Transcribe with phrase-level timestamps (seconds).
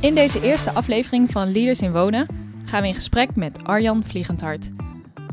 [0.00, 2.26] In deze eerste aflevering van Leaders in Wonen
[2.64, 4.70] gaan we in gesprek met Arjan Vliegendhart.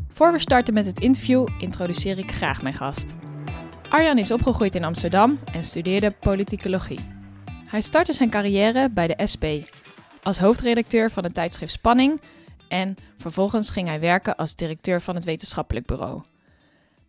[0.08, 3.14] Voor we starten met het interview introduceer ik graag mijn gast.
[3.88, 6.98] Arjan is opgegroeid in Amsterdam en studeerde politicologie.
[7.66, 9.44] Hij startte zijn carrière bij de SP
[10.22, 12.20] als hoofdredacteur van het tijdschrift Spanning
[12.68, 16.22] en vervolgens ging hij werken als directeur van het wetenschappelijk bureau.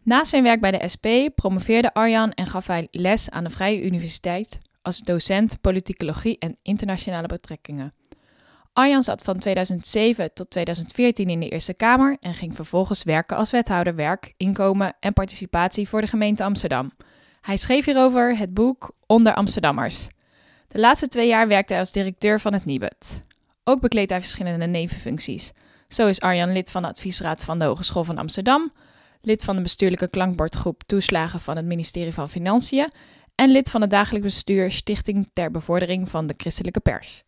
[0.04, 3.84] Na zijn werk bij de SP promoveerde Arjan en gaf hij les aan de Vrije
[3.84, 7.94] Universiteit als docent politicologie en internationale betrekkingen.
[8.74, 13.52] Arjan zat van 2007 tot 2014 in de Eerste Kamer en ging vervolgens werken als
[13.52, 16.92] wethouder werk, inkomen en participatie voor de gemeente Amsterdam.
[17.42, 20.08] Hij schreef hierover het boek Onder Amsterdammers.
[20.68, 23.22] De laatste twee jaar werkte hij als directeur van het Nibud.
[23.64, 25.52] Ook bekleedt hij verschillende nevenfuncties.
[25.88, 28.72] Zo is Arjan lid van de adviesraad van de Hogeschool van Amsterdam,
[29.22, 32.90] lid van de bestuurlijke klankbordgroep Toeslagen van het ministerie van Financiën
[33.38, 37.24] en lid van het dagelijks bestuur Stichting ter Bevordering van de Christelijke Pers.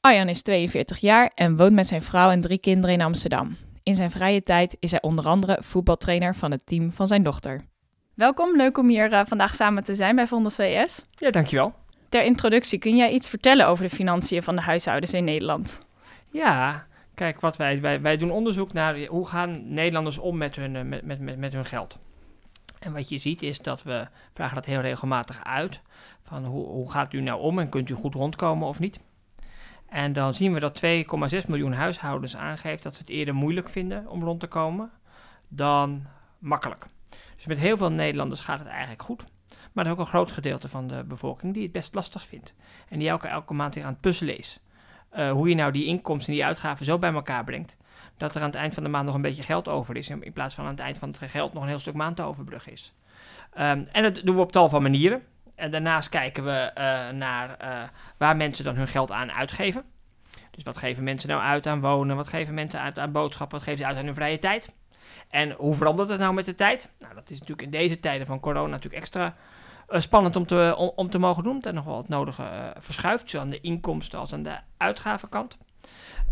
[0.00, 3.56] Arjan is 42 jaar en woont met zijn vrouw en drie kinderen in Amsterdam.
[3.82, 7.64] In zijn vrije tijd is hij onder andere voetbaltrainer van het team van zijn dochter.
[8.14, 11.04] Welkom, leuk om hier uh, vandaag samen te zijn bij Vondel CS.
[11.10, 11.74] Ja, dankjewel.
[12.08, 15.80] Ter introductie, kun jij iets vertellen over de financiën van de huishoudens in Nederland?
[16.30, 20.76] Ja, kijk, wat wij, wij, wij doen onderzoek naar hoe gaan Nederlanders om met hun,
[20.76, 21.98] eh, met, met, met, met hun geld.
[22.86, 25.80] En wat je ziet is dat we vragen dat heel regelmatig uit.
[26.22, 29.00] Van hoe, hoe gaat u nou om en kunt u goed rondkomen of niet?
[29.88, 34.08] En dan zien we dat 2,6 miljoen huishoudens aangeeft dat ze het eerder moeilijk vinden
[34.08, 34.90] om rond te komen
[35.48, 36.06] dan
[36.38, 36.86] makkelijk.
[37.36, 39.24] Dus met heel veel Nederlanders gaat het eigenlijk goed.
[39.72, 42.54] Maar er is ook een groot gedeelte van de bevolking die het best lastig vindt.
[42.88, 44.60] En die elke, elke maand weer aan het puzzelen is.
[45.16, 47.75] Uh, hoe je nou die inkomsten en die uitgaven zo bij elkaar brengt.
[48.16, 50.10] Dat er aan het eind van de maand nog een beetje geld over is.
[50.10, 52.22] In plaats van aan het eind van het geld nog een heel stuk maand te
[52.22, 52.92] overbruggen is.
[53.58, 55.22] Um, en dat doen we op tal van manieren.
[55.54, 57.82] En daarnaast kijken we uh, naar uh,
[58.16, 59.84] waar mensen dan hun geld aan uitgeven.
[60.50, 62.16] Dus wat geven mensen nou uit aan wonen?
[62.16, 63.58] Wat geven mensen uit aan boodschappen?
[63.58, 64.70] Wat geven ze uit aan hun vrije tijd?
[65.28, 66.90] En hoe verandert het nou met de tijd?
[66.98, 69.34] Nou, dat is natuurlijk in deze tijden van corona natuurlijk extra
[69.88, 71.62] uh, spannend om te, om, om, te mogen doen.
[71.62, 75.58] En nog wel het nodige verschuift, zowel aan de inkomsten als aan de uitgavenkant.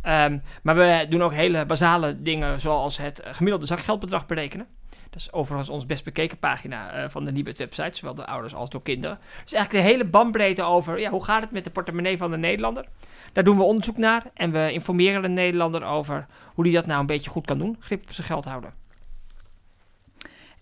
[0.07, 4.67] Um, maar we doen ook hele basale dingen zoals het gemiddelde zakgeldbedrag berekenen.
[5.11, 8.55] Dat is overigens ons best bekeken pagina uh, van de Nibud website, zowel de ouders
[8.55, 9.19] als door kinderen.
[9.43, 12.37] Dus eigenlijk de hele bandbreedte over ja, hoe gaat het met de portemonnee van de
[12.37, 12.85] Nederlander.
[13.33, 17.01] Daar doen we onderzoek naar en we informeren de Nederlander over hoe die dat nou
[17.01, 18.73] een beetje goed kan doen, grip op zijn geld houden.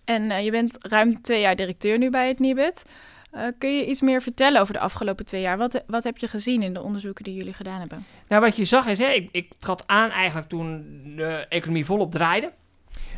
[0.05, 2.85] En uh, je bent ruim twee jaar directeur nu bij het Nibud.
[3.35, 5.57] Uh, kun je iets meer vertellen over de afgelopen twee jaar?
[5.57, 8.05] Wat, wat heb je gezien in de onderzoeken die jullie gedaan hebben?
[8.27, 12.11] Nou, wat je zag is, hè, ik, ik trad aan eigenlijk toen de economie volop
[12.11, 12.51] draaide.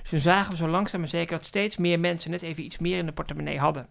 [0.02, 2.78] Dus toen zagen we zo langzaam maar zeker dat steeds meer mensen net even iets
[2.78, 3.88] meer in de portemonnee hadden.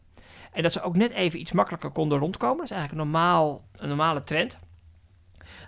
[0.52, 2.56] En dat ze ook net even iets makkelijker konden rondkomen.
[2.56, 4.58] Dat is eigenlijk een, normaal, een normale trend.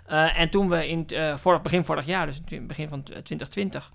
[0.09, 3.03] Uh, en toen we in uh, vorig, begin vorig jaar, dus in het begin van
[3.03, 3.91] 2020,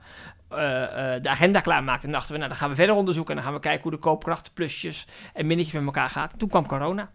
[0.52, 3.60] uh, de agenda klaarmaakten, dachten we, nou dan gaan we verder onderzoeken en dan gaan
[3.60, 6.32] we kijken hoe de koopkracht, plusjes en minnetjes met elkaar gaat.
[6.36, 7.10] Toen kwam corona.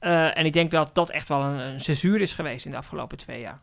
[0.00, 3.18] en ik denk dat dat echt wel een, een censuur is geweest in de afgelopen
[3.18, 3.60] twee jaar.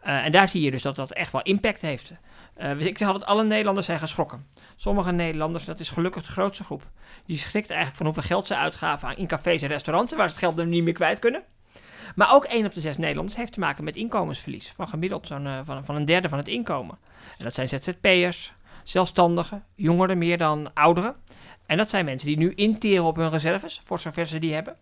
[0.00, 2.12] en daar zie je dus dat dat echt wel impact heeft.
[2.78, 4.46] ik had het alle Nederlanders zijn geschrokken.
[4.76, 6.82] Sommige Nederlanders, dat is gelukkig de grootste groep,
[7.26, 10.44] die schrikt eigenlijk van hoeveel geld ze uitgaven in cafés en restaurants, waar ze het
[10.44, 11.42] geld nu niet meer kwijt kunnen.
[12.14, 14.72] Maar ook 1 op de 6 Nederlanders heeft te maken met inkomensverlies.
[14.76, 16.98] Van gemiddeld zo'n, uh, van, van een derde van het inkomen.
[17.38, 18.52] En dat zijn ZZP'ers,
[18.84, 21.14] zelfstandigen, jongeren meer dan ouderen.
[21.66, 24.76] En dat zijn mensen die nu interen op hun reserves, voor zover ze die hebben.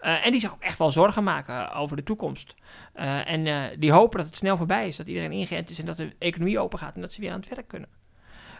[0.00, 2.54] Uh, en die zich ook echt wel zorgen maken over de toekomst.
[2.96, 5.96] Uh, en die hopen dat het snel voorbij is, dat iedereen ingeënt is en dat
[5.96, 7.88] de economie open gaat en dat ze weer aan het werk kunnen.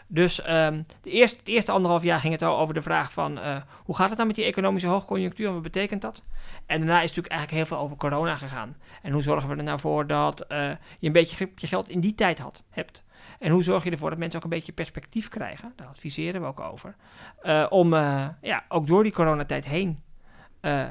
[0.09, 3.37] Dus um, de eerste, het eerste anderhalf jaar ging het al over de vraag van
[3.37, 6.23] uh, hoe gaat het nou met die economische hoogconjunctuur en wat betekent dat?
[6.65, 8.75] En daarna is het natuurlijk eigenlijk heel veel over corona gegaan.
[9.01, 10.69] En hoe zorgen we er nou voor dat uh,
[10.99, 13.03] je een beetje je geld in die tijd had, hebt?
[13.39, 15.73] En hoe zorg je ervoor dat mensen ook een beetje perspectief krijgen?
[15.75, 16.95] Daar adviseren we ook over.
[17.43, 17.93] Uh, om
[18.41, 20.03] ja, ook door die coronatijd heen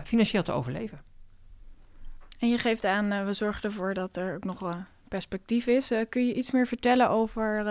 [0.05, 1.03] financieel te overleven.
[2.39, 4.77] En je geeft aan, we zorgen ervoor dat er ook nog
[5.09, 5.93] perspectief is.
[6.09, 7.65] kun je iets meer vertellen over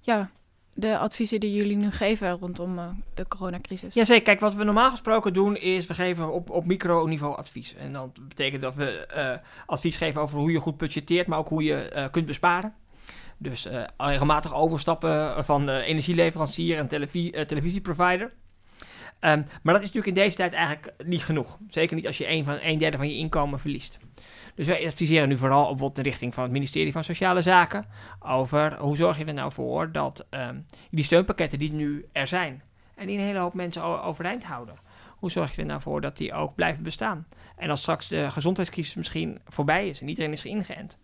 [0.00, 0.30] ja,
[0.74, 3.94] de adviezen die jullie nu geven rondom uh, de coronacrisis?
[3.94, 4.22] Jazeker.
[4.22, 7.74] Kijk, wat we normaal gesproken doen is we geven op, op microniveau advies.
[7.74, 11.48] En dat betekent dat we uh, advies geven over hoe je goed budgetteert, maar ook
[11.48, 12.74] hoe je uh, kunt besparen.
[13.38, 18.32] Dus regelmatig overstappen van energieleverancier en televisie, televisieprovider.
[19.20, 21.58] Um, maar dat is natuurlijk in deze tijd eigenlijk niet genoeg.
[21.68, 23.98] Zeker niet als je een, van, een derde van je inkomen verliest.
[24.54, 27.86] Dus wij adviseren nu vooral op de richting van het ministerie van Sociale Zaken
[28.20, 32.62] over hoe zorg je er nou voor dat um, die steunpakketten die nu er zijn
[32.94, 34.78] en die een hele hoop mensen overeind houden,
[35.18, 37.26] hoe zorg je er nou voor dat die ook blijven bestaan?
[37.56, 40.98] En als straks de gezondheidscrisis misschien voorbij is en iedereen is geïngeënt,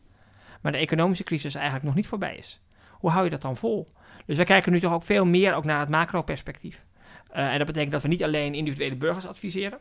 [0.60, 2.60] maar de economische crisis eigenlijk nog niet voorbij is,
[2.90, 3.92] hoe hou je dat dan vol?
[4.26, 6.84] Dus wij kijken nu toch ook veel meer ook naar het macro-perspectief.
[7.32, 9.78] Uh, en dat betekent dat we niet alleen individuele burgers adviseren.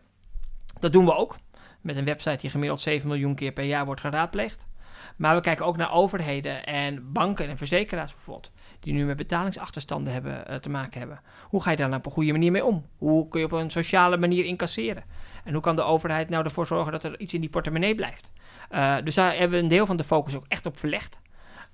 [0.79, 1.35] Dat doen we ook
[1.81, 4.67] met een website die gemiddeld 7 miljoen keer per jaar wordt geraadpleegd.
[5.15, 10.13] Maar we kijken ook naar overheden en banken en verzekeraars bijvoorbeeld, die nu met betalingsachterstanden
[10.13, 11.21] hebben, uh, te maken hebben.
[11.43, 12.85] Hoe ga je daar nou op een goede manier mee om?
[12.97, 15.03] Hoe kun je op een sociale manier incasseren?
[15.43, 18.31] En hoe kan de overheid nou ervoor zorgen dat er iets in die portemonnee blijft?
[18.71, 21.19] Uh, dus daar hebben we een deel van de focus ook echt op verlegd.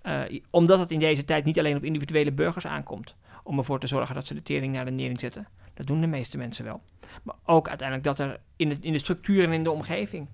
[0.04, 3.88] Uh, omdat het in deze tijd niet alleen op individuele burgers aankomt om ervoor te
[3.88, 5.48] zorgen dat ze de tering naar de nering zetten.
[5.76, 6.82] Dat doen de meeste mensen wel.
[7.24, 10.28] Maar ook uiteindelijk dat er in de, in de structuur en in de omgeving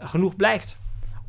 [0.00, 0.78] uh, genoeg blijft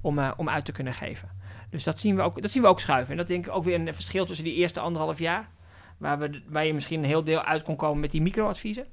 [0.02, 1.30] om, uh, om uit te kunnen geven.
[1.70, 3.12] Dus dat zien, we ook, dat zien we ook schuiven.
[3.12, 5.50] En dat denk ik ook weer een verschil tussen die eerste anderhalf jaar,
[5.98, 8.86] waar, we, waar je misschien een heel deel uit kon komen met die microadviezen.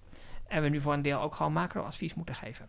[0.46, 2.68] En we nu voor een deel ook gewoon macroadvies moeten geven.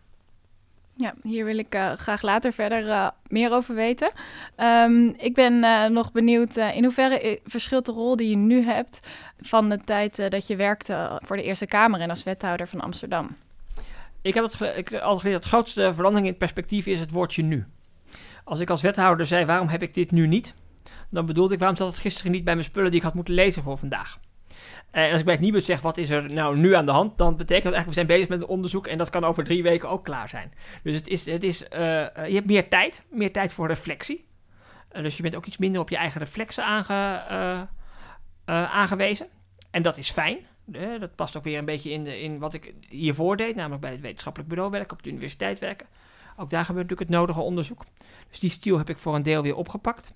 [0.96, 4.10] Ja, hier wil ik uh, graag later verder uh, meer over weten.
[4.56, 9.00] Um, ik ben uh, nog benieuwd in hoeverre verschilt de rol die je nu hebt
[9.40, 13.36] van de tijd dat je werkte voor de Eerste Kamer en als wethouder van Amsterdam.
[14.22, 17.42] Ik heb het, ik, altijd geleerd, de grootste verandering in het perspectief is het woordje
[17.42, 17.64] nu.
[18.44, 20.54] Als ik als wethouder zei, waarom heb ik dit nu niet?
[21.08, 23.34] Dan bedoelde ik, waarom zat het gisteren niet bij mijn spullen die ik had moeten
[23.34, 24.18] lezen voor vandaag?
[24.92, 27.18] En als ik bij het Nibud zeg, wat is er nou nu aan de hand,
[27.18, 29.62] dan betekent dat eigenlijk, we zijn bezig met een onderzoek en dat kan over drie
[29.62, 30.52] weken ook klaar zijn.
[30.82, 31.68] Dus het is, het is, uh,
[32.26, 34.24] je hebt meer tijd, meer tijd voor reflectie.
[34.92, 37.66] Dus je bent ook iets minder op je eigen reflexen aange,
[38.44, 39.26] aangewezen.
[39.70, 40.38] En dat is fijn.
[40.98, 44.00] dat past ook weer een beetje in, in wat ik hiervoor deed, namelijk bij het
[44.00, 45.86] wetenschappelijk bureau werken, op de universiteit werken.
[46.36, 47.84] Ook daar gebeurt natuurlijk het nodige onderzoek.
[48.30, 50.10] Dus die stiel heb ik voor een deel weer opgepakt.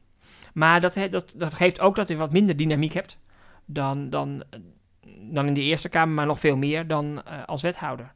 [0.55, 3.19] Maar dat, dat, dat geeft ook dat je wat minder dynamiek hebt
[3.67, 4.43] dan, dan,
[5.31, 8.13] dan in de Eerste Kamer, maar nog veel meer dan uh, als wethouder.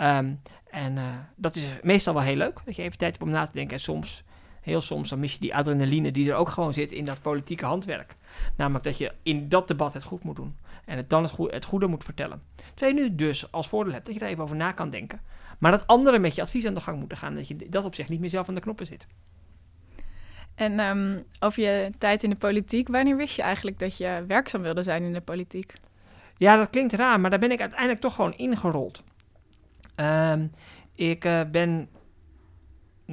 [0.00, 0.40] Um,
[0.70, 1.04] en uh,
[1.36, 3.74] dat is meestal wel heel leuk, dat je even tijd hebt om na te denken.
[3.74, 4.24] En soms,
[4.60, 7.64] heel soms, dan mis je die adrenaline die er ook gewoon zit in dat politieke
[7.64, 8.16] handwerk.
[8.56, 10.56] Namelijk dat je in dat debat het goed moet doen.
[10.84, 12.42] En het dan het, goede, het goede moet vertellen.
[12.74, 15.20] Terwijl je nu dus als voordeel hebt dat je er even over na kan denken.
[15.58, 17.34] Maar dat anderen met je advies aan de gang moeten gaan.
[17.34, 19.06] Dat je dat op zich niet meer zelf aan de knoppen zit.
[20.54, 24.62] En um, over je tijd in de politiek, wanneer wist je eigenlijk dat je werkzaam
[24.62, 25.74] wilde zijn in de politiek?
[26.36, 29.02] Ja, dat klinkt raar, maar daar ben ik uiteindelijk toch gewoon ingerold.
[29.96, 30.52] Um,
[30.94, 31.88] ik uh, ben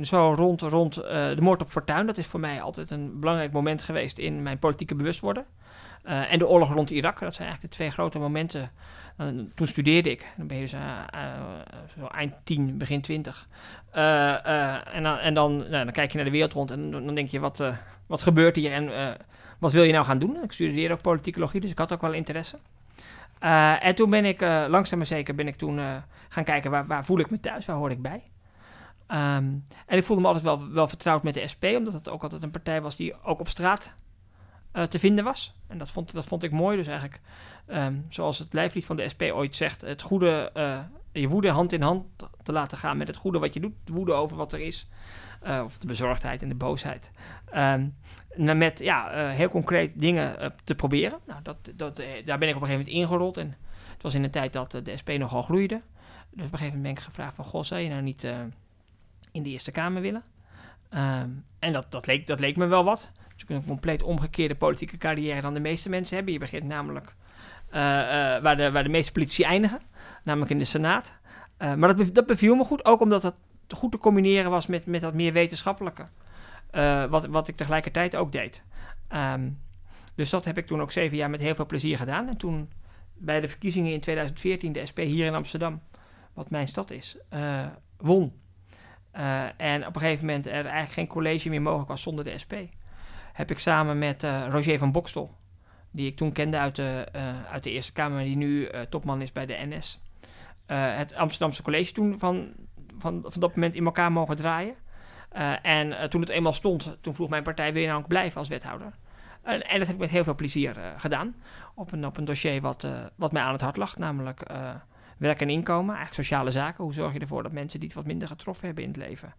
[0.01, 2.05] zo rond, rond uh, de moord op Fortuin.
[2.05, 5.45] Dat is voor mij altijd een belangrijk moment geweest in mijn politieke bewustwording.
[6.05, 7.19] Uh, en de oorlog rond Irak.
[7.19, 8.71] Dat zijn eigenlijk de twee grote momenten.
[9.21, 10.25] Uh, toen studeerde ik.
[10.37, 10.75] Dan ben je dus
[11.99, 13.45] zo eind 10, begin 20.
[13.91, 17.29] en dan, en dan, nou, dan kijk je naar de wereld rond en dan denk
[17.29, 17.63] je, wat,
[18.07, 19.17] wat gebeurt hier en
[19.59, 20.43] wat wil je nou gaan doen?
[20.43, 22.57] Ik studeerde ook politicologie, dus ik had ook wel interesse.
[23.79, 25.79] en toen ben ik, langzaam maar zeker, ben ik toen
[26.29, 27.65] gaan kijken, waar, waar voel ik me thuis?
[27.65, 28.23] Waar hoor ik bij?
[29.11, 32.23] Um, en ik voelde me altijd wel, wel vertrouwd met de SP, omdat het ook
[32.23, 33.95] altijd een partij was die ook op straat
[34.73, 35.53] uh, te vinden was.
[35.67, 36.77] En dat vond, dat vond ik mooi.
[36.77, 37.21] Dus eigenlijk,
[37.67, 40.79] um, zoals het lijflied van de SP ooit zegt, het goede, uh,
[41.11, 42.05] je woede hand in hand
[42.43, 43.73] te laten gaan met het goede wat je doet.
[43.83, 44.87] De woede over wat er is.
[45.43, 47.11] Uh, of de bezorgdheid en de boosheid.
[47.55, 47.95] Um,
[48.35, 51.19] met ja, heel concreet dingen te proberen.
[51.27, 53.37] Nou, dat, dat, daar ben ik op een gegeven moment ingerold.
[53.37, 53.57] En
[53.93, 55.81] het was in een tijd dat de SP nogal groeide.
[56.29, 57.45] Dus op een gegeven moment ben ik gevraagd van...
[57.45, 58.23] Goh, zou je nou niet
[59.31, 60.23] in de Eerste Kamer willen?
[60.93, 63.09] Um, en dat, dat, leek, dat leek me wel wat.
[63.47, 66.33] Dus een compleet omgekeerde politieke carrière dan de meeste mensen hebben.
[66.33, 67.05] Je begint namelijk
[67.71, 69.81] uh, uh, waar, de, waar de meeste politici eindigen,
[70.23, 71.17] namelijk in de Senaat.
[71.59, 73.35] Uh, maar dat, dat beviel me goed, ook omdat het
[73.69, 76.07] goed te combineren was met, met dat meer wetenschappelijke.
[77.09, 78.63] wat, wat ik tegelijkertijd ook deed.
[79.13, 79.59] Um,
[80.15, 82.27] dus dat heb ik toen ook zeven jaar met heel veel plezier gedaan.
[82.27, 82.71] En toen
[83.13, 85.81] bij de verkiezingen in 2014 de SP hier in Amsterdam,
[86.33, 87.17] wat mijn stad is,
[87.97, 88.33] won.
[89.57, 92.53] en op een gegeven moment er eigenlijk geen college meer mogelijk was zonder de SP
[93.33, 95.35] heb ik samen met uh, Roger van Bokstel,
[95.91, 99.21] die ik toen kende uit de, uh, uit de Eerste Kamer, die nu uh, topman
[99.21, 99.99] is bij de NS,
[100.65, 102.51] het Amsterdamse college toen van,
[102.97, 104.75] van, van dat moment in elkaar mogen draaien.
[105.61, 108.47] en toen het eenmaal stond, toen vroeg mijn partij, wil je nou ook blijven als
[108.47, 108.93] wethouder?
[109.41, 111.35] En, en dat heb ik met heel veel plezier gedaan.
[111.75, 114.43] Op een, op een dossier wat, wat mij aan het hart lag, namelijk
[115.17, 116.83] werk en inkomen, eigenlijk sociale zaken.
[116.83, 119.33] Hoe zorg je ervoor dat mensen die het wat minder getroffen hebben in het leven,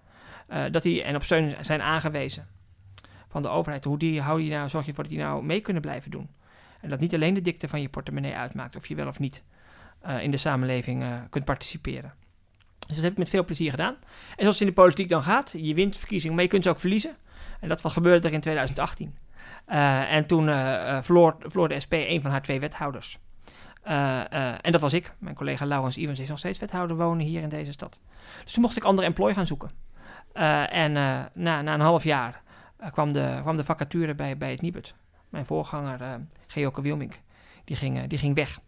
[0.73, 2.47] dat die en op steun zijn aangewezen
[3.31, 5.61] van de overheid, hoe die, hou je nou, zorg je ervoor dat die nou mee
[5.61, 6.29] kunnen blijven doen.
[6.81, 9.43] En dat niet alleen de dikte van je portemonnee uitmaakt of je wel of niet
[10.21, 12.13] in de samenleving kunt participeren.
[12.87, 13.95] Dus dat heb ik met veel plezier gedaan.
[14.31, 16.71] En zoals het in de politiek dan gaat, je wint verkiezingen, maar je kunt ze
[16.71, 17.17] ook verliezen.
[17.61, 19.17] En dat was gebeurde er in 2018.
[19.69, 20.45] Uh, en toen
[21.03, 23.19] verloor, de SP een van haar twee wethouders.
[23.83, 25.13] en dat was ik.
[25.19, 27.99] Mijn collega Laurens Ivens is nog steeds wethouder wonen hier in deze stad.
[28.45, 29.71] Dus toen mocht ik andere employ gaan zoeken.
[30.71, 30.93] en
[31.33, 32.43] na een half jaar
[32.93, 34.95] kwam, de, kwam de vacature bij, bij het Nibud.
[35.29, 36.15] Mijn voorganger, uh,
[36.47, 37.21] Geoke Wilmink,
[37.65, 38.61] die ging, die ging weg.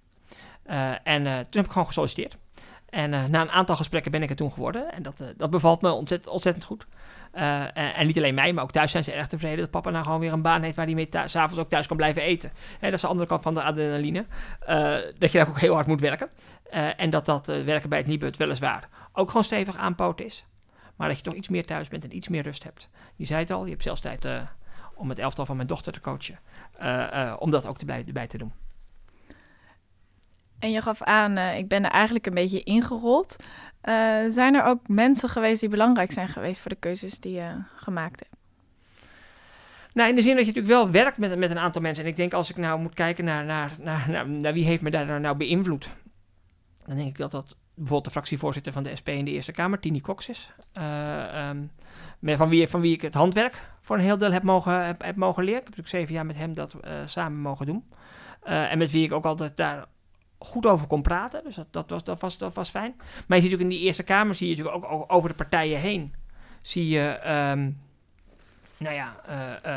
[1.02, 2.36] en toen heb ik gewoon gesolliciteerd.
[2.88, 4.92] En na een aantal gesprekken ben ik er toen geworden.
[4.92, 6.86] En dat, dat bevalt me ontzettend, ontzettend goed.
[7.32, 10.20] En niet alleen mij, maar ook thuis zijn ze erg tevreden dat papa nou gewoon
[10.20, 12.52] weer een baan heeft waar hij mee s'avonds ook thuis kan blijven eten.
[12.54, 14.26] Hè, dat is de andere kant van de adrenaline.
[15.18, 16.28] dat je daar ook heel hard moet werken.
[16.96, 20.44] en dat dat werken bij het Nibud weliswaar ook gewoon stevig aanpoot is.
[20.96, 22.88] Maar dat je toch iets meer thuis bent en iets meer rust hebt.
[23.16, 24.26] Je zei het al, je hebt zelfs tijd
[24.94, 26.38] om het elftal van mijn dochter te coachen.
[27.38, 28.52] om dat ook erbij te doen.
[30.58, 33.36] En je gaf aan, ik ben er eigenlijk een beetje ingerold.
[34.28, 38.20] Zijn er ook mensen geweest die belangrijk zijn geweest voor de keuzes die je gemaakt
[38.20, 38.36] hebt?
[39.92, 42.04] Nou, in de zin dat je natuurlijk wel werkt met, met een aantal mensen.
[42.04, 44.90] En ik denk als ik nou moet kijken naar, naar, naar, naar, wie heeft me
[44.90, 45.90] daar nou beïnvloed.
[46.86, 49.80] Dan denk ik dat dat bijvoorbeeld de fractievoorzitter van de SP in de Eerste Kamer,
[49.80, 50.52] Tini Cox is.
[50.78, 51.70] Uh, um,
[52.36, 55.16] van, wie, van wie ik het handwerk voor een heel deel heb mogen, heb, heb
[55.16, 55.60] mogen leren.
[55.60, 57.84] Ik heb natuurlijk zeven jaar met hem dat samen mogen doen.
[58.42, 59.86] en met wie ik ook altijd daar
[60.38, 61.44] goed over kon praten.
[61.44, 62.94] Dus dat, dat, was, dat, was, dat was fijn.
[62.96, 63.06] Maar
[63.38, 66.14] je ziet natuurlijk in die Eerste Kamer, zie je natuurlijk ook, over de partijen heen,
[66.62, 67.70] zie je, ehm,
[68.78, 69.16] nou ja,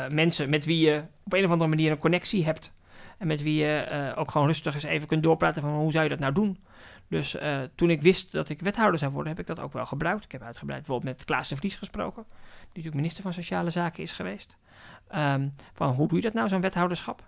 [0.08, 2.72] mensen met wie je op een of andere manier een connectie hebt.
[3.18, 6.10] En met wie je ook gewoon rustig eens even kunt doorpraten van hoe zou je
[6.10, 6.58] dat nou doen.
[7.08, 7.36] Dus
[7.74, 10.24] toen ik wist dat ik wethouder zou worden, heb ik dat ook wel gebruikt.
[10.24, 14.02] Ik heb uitgebreid bijvoorbeeld met Klaas de Vries gesproken, die natuurlijk minister van Sociale Zaken
[14.02, 14.56] is geweest.
[15.14, 17.22] Um, van hoe doe je dat nou, zo'n wethouderschap?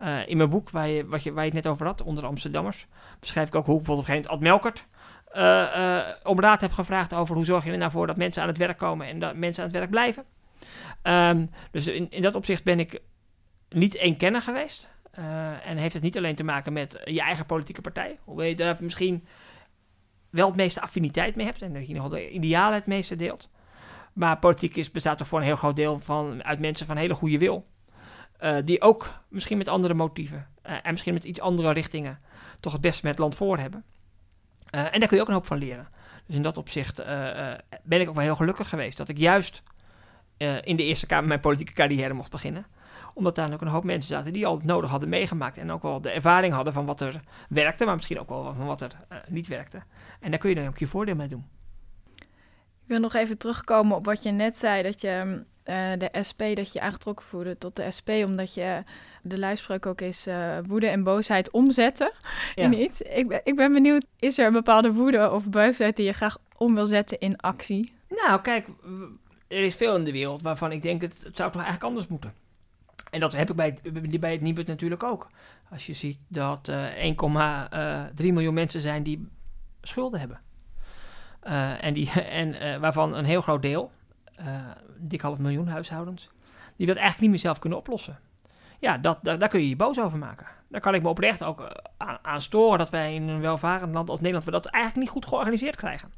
[0.00, 2.28] Uh, in mijn boek, waar je, wat je, waar het net over had, onder de
[2.28, 2.86] Amsterdammers,
[3.20, 4.86] beschrijf ik ook hoe ik bijvoorbeeld op een gegeven moment Ad Melkert
[5.36, 8.48] uh, om raad heb gevraagd over hoe zorg je er nou voor dat mensen aan
[8.48, 10.24] het werk komen en dat mensen aan het werk blijven.
[11.02, 13.00] Um, dus in, in dat opzicht ben ik
[13.68, 14.88] niet één kenner geweest.
[15.64, 18.76] En heeft het niet alleen te maken met je eigen politieke partij, hoewel je daar
[18.80, 19.26] misschien
[20.30, 23.48] wel het meeste affiniteit mee hebt en dat je nog de idealen het meeste deelt.
[24.12, 27.14] Maar politiek is, bestaat toch voor een heel groot deel van, uit mensen van hele
[27.14, 27.66] goede wil.
[28.40, 32.18] Uh, die ook misschien met andere motieven en misschien met iets andere richtingen
[32.60, 33.84] toch het beste met het land voor hebben.
[34.70, 35.88] En daar kun je ook een hoop van leren.
[36.26, 36.96] Dus in dat opzicht
[37.82, 39.62] ben ik ook wel heel gelukkig geweest dat ik juist
[40.62, 42.66] in de Eerste Kamer mijn politieke carrière mocht beginnen.
[43.16, 45.58] Omdat daar ook een hoop mensen zaten die al het nodig hadden meegemaakt.
[45.58, 48.66] En ook wel de ervaring hadden van wat er werkte, maar misschien ook wel van
[48.66, 48.92] wat er
[49.28, 49.82] niet werkte.
[50.20, 51.46] En daar kun je dan ook je voordeel mee doen.
[52.16, 56.42] Ik wil nog even terugkomen op wat je net zei, dat je uh, de SP,
[56.54, 58.82] dat je aangetrokken voelde tot de SP, omdat je
[59.22, 62.12] de luidspreuk ook is uh, woede en boosheid omzetten
[62.54, 62.64] ja.
[62.64, 63.00] in iets.
[63.00, 66.38] Ik ben, ik ben benieuwd, is er een bepaalde woede of boosheid die je graag
[66.56, 67.92] om wil zetten in actie?
[68.08, 68.66] Nou, kijk,
[69.48, 72.06] er is veel in de wereld waarvan ik denk, het, het zou toch eigenlijk anders
[72.06, 72.32] moeten.
[73.16, 73.78] En dat heb ik bij,
[74.20, 75.30] bij het Nibud natuurlijk ook.
[75.70, 79.28] Als je ziet dat uh, eh, 1,3 miljoen mensen zijn die
[79.82, 80.40] schulden hebben.
[81.80, 83.90] en die, en waarvan een heel groot deel,
[84.98, 86.30] dik half miljoen huishoudens,
[86.76, 88.18] die dat eigenlijk niet meer zelf kunnen oplossen.
[88.78, 90.46] Ja, dat, daar kun je je boos over maken.
[90.68, 91.72] Daar kan ik me oprecht ook
[92.22, 95.26] aan, storen dat wij in een welvarend land als Nederland we dat eigenlijk niet goed
[95.26, 96.12] georganiseerd krijgen.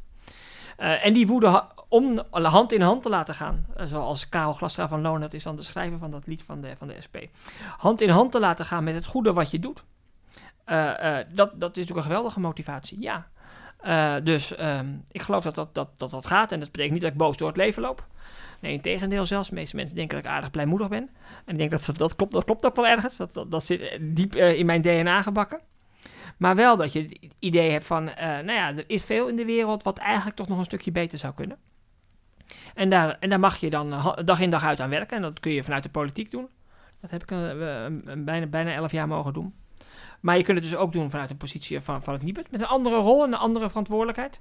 [0.76, 5.00] En die woede om hand in hand te laten gaan, uh, zoals Karel Glastra van
[5.00, 7.16] Loon, dat is dan de schrijver van dat lied van de, van de SP.
[7.76, 9.84] Hand in hand te laten gaan met het goede wat je doet.
[10.64, 13.26] dat, dat is natuurlijk een geweldige motivatie, ja.
[14.20, 16.52] Dus um, ik geloof dat dat, dat, dat dat gaat.
[16.52, 18.06] En dat betekent niet dat ik boos door het leven loop.
[18.60, 19.48] Nee, in tegendeel zelfs.
[19.48, 21.10] De meeste mensen denken dat ik aardig blijmoedig ben.
[21.44, 23.16] En ik denk dat dat, klopt, dat klopt ook wel ergens.
[23.16, 25.60] Dat, dat, zit diep in mijn DNA gebakken.
[26.36, 29.44] Maar wel dat je het idee hebt van, nou ja, er is veel in de
[29.44, 31.58] wereld wat eigenlijk toch nog een stukje beter zou kunnen.
[32.78, 35.16] En daar, en daar mag je dan dag in dag uit aan werken.
[35.16, 36.48] En dat kun je vanuit de politiek doen.
[37.00, 39.54] Dat heb ik een, bijna, bijna elf jaar mogen doen.
[40.20, 42.50] Maar je kunt het dus ook doen vanuit een positie van, van het Nibud.
[42.50, 44.40] Met een andere rol en een andere verantwoordelijkheid.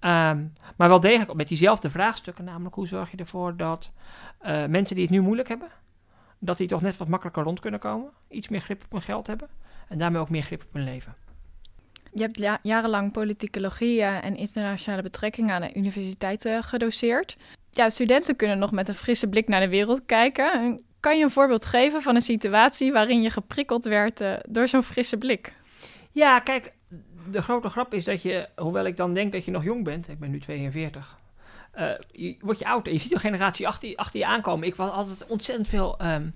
[0.00, 2.44] Um, maar wel degelijk met diezelfde vraagstukken.
[2.44, 3.90] Namelijk hoe zorg je ervoor dat
[4.42, 5.68] uh, mensen die het nu moeilijk hebben.
[6.38, 8.10] Dat die toch net wat makkelijker rond kunnen komen.
[8.28, 9.48] Iets meer grip op hun geld hebben.
[9.88, 11.14] En daarmee ook meer grip op hun leven.
[12.12, 17.36] Je hebt ja, jarenlang politicologie en internationale betrekkingen aan de universiteit gedoseerd.
[17.74, 21.30] Ja, studenten kunnen nog met een frisse blik naar de wereld kijken kan je een
[21.30, 25.52] voorbeeld geven van een situatie waarin je geprikkeld werd uh, door zo'n frisse blik?
[26.10, 26.72] Ja, kijk,
[27.30, 30.08] de grote grap is dat je, hoewel ik dan denk dat je nog jong bent,
[30.08, 31.18] ik ben nu 42,
[31.74, 34.66] uh, je, word je oud en je ziet een generatie achter, achter je aankomen.
[34.66, 36.34] Ik was altijd ontzettend veel um,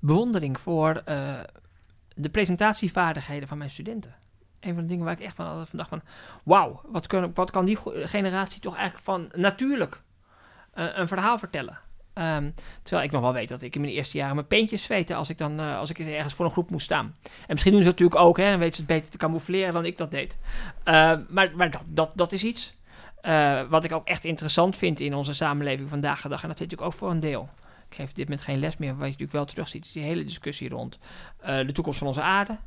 [0.00, 1.40] bewondering voor uh,
[2.14, 4.14] de presentatievaardigheden van mijn studenten.
[4.60, 6.02] Een van de dingen waar ik echt van altijd van dacht van,
[6.42, 10.00] wauw, wat, wat kan die generatie toch eigenlijk van natuurlijk
[10.74, 11.78] uh, een verhaal vertellen.
[12.14, 15.16] Um, terwijl ik nog wel weet dat ik in mijn eerste jaren mijn peentjes zweten
[15.16, 17.16] als ik dan uh, als ik ergens voor een groep moest staan.
[17.22, 19.84] En misschien doen ze natuurlijk ook, hè, dan weten ze het beter te camoufleren dan
[19.84, 20.38] ik dat deed.
[20.84, 22.76] Uh, maar maar dat, dat, is iets.
[23.22, 26.42] Uh, wat ik ook echt interessant vind in onze samenleving vandaag de dag.
[26.42, 27.48] En dat zit natuurlijk ook voor een deel.
[27.88, 29.84] Ik geef dit met geen les meer, wat je natuurlijk wel terugziet.
[29.84, 30.98] Is die hele discussie rond
[31.40, 32.58] de toekomst van onze aarde,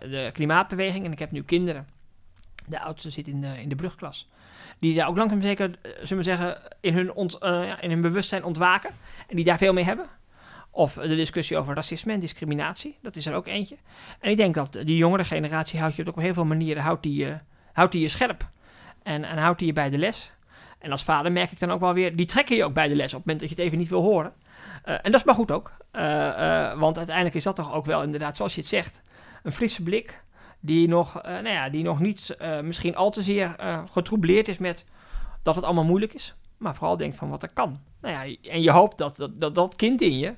[0.00, 1.04] de klimaatbeweging.
[1.04, 1.88] En ik heb nu kinderen.
[2.66, 4.28] De oudste zit in de, in de brugklas
[4.82, 8.00] die daar ook langzaam zeker, uh, zullen we zeggen, in hun, ont, uh, in hun
[8.00, 8.90] bewustzijn ontwaken.
[9.28, 10.06] En die daar veel mee hebben.
[10.70, 13.76] Of de discussie over racisme en discriminatie, dat is er ook eentje.
[14.20, 17.26] En ik denk dat die jongere generatie houdt je op heel veel manieren houdt die,
[17.72, 18.48] houdt die je scherp.
[19.02, 20.32] En, en houdt die je bij de les.
[20.78, 22.94] En als vader merk ik dan ook wel weer, die trekken je ook bij de
[22.94, 24.32] les op het moment dat je het even niet wil horen.
[24.82, 25.72] en dat is maar goed ook.
[26.78, 29.02] want uiteindelijk is dat toch ook wel inderdaad, zoals je het zegt,
[29.42, 30.22] een frisse blik
[30.60, 34.58] die nog, uh, nou ja, die nog niet uh, misschien al te zeer uh, is
[34.58, 34.84] met
[35.42, 36.34] dat het allemaal moeilijk is.
[36.56, 37.80] Maar vooral denkt van wat er kan.
[38.00, 40.34] Nou ja, en je hoopt dat dat, dat, dat kind in je,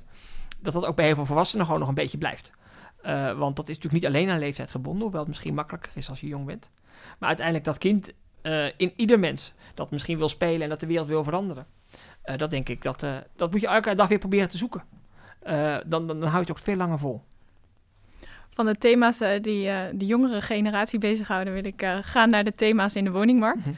[0.58, 2.50] dat dat ook bij heel veel volwassenen gewoon nog een beetje blijft.
[3.36, 6.20] want dat is natuurlijk niet alleen aan leeftijd gebonden, hoewel het misschien makkelijker is als
[6.20, 6.70] je jong bent.
[7.18, 8.12] Maar uiteindelijk dat kind
[8.76, 11.66] in ieder mens dat misschien wil spelen en dat de wereld wil veranderen.
[12.36, 13.06] dat denk ik, dat,
[13.36, 14.84] dat moet je elke dag weer proberen te zoeken.
[15.86, 17.22] dan, dan, dan hou je het ook veel langer vol
[18.54, 22.44] van de thema's uh, die uh, de jongere generatie bezighouden, wil ik uh, gaan naar
[22.44, 23.66] de thema's in de woningmarkt.
[23.66, 23.76] Mm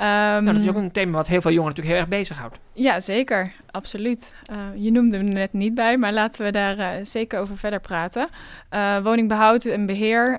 [0.00, 2.58] Um, nou, dat is ook een thema wat heel veel jongeren natuurlijk heel erg bezighoudt.
[2.72, 3.52] Ja, zeker.
[3.70, 4.32] Absoluut.
[4.74, 8.28] je noemde hem net niet bij, maar laten we daar zeker over verder praten.
[9.02, 10.38] woningbehoud en beheer,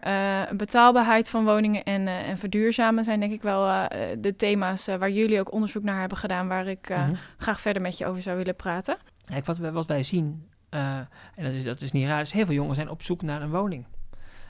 [0.55, 3.88] betaalbaarheid van woningen en, en verduurzamen zijn denk ik wel
[4.19, 7.17] de thema's waar jullie ook onderzoek naar hebben gedaan, waar ik mm -hmm.
[7.38, 8.98] graag verder met je over zou willen praten.
[9.25, 10.95] Kijk, wat, wat wij zien uh,
[11.36, 12.19] en dat is, dat is niet raar.
[12.19, 13.86] Dus heel veel jongens zijn op zoek naar een woning.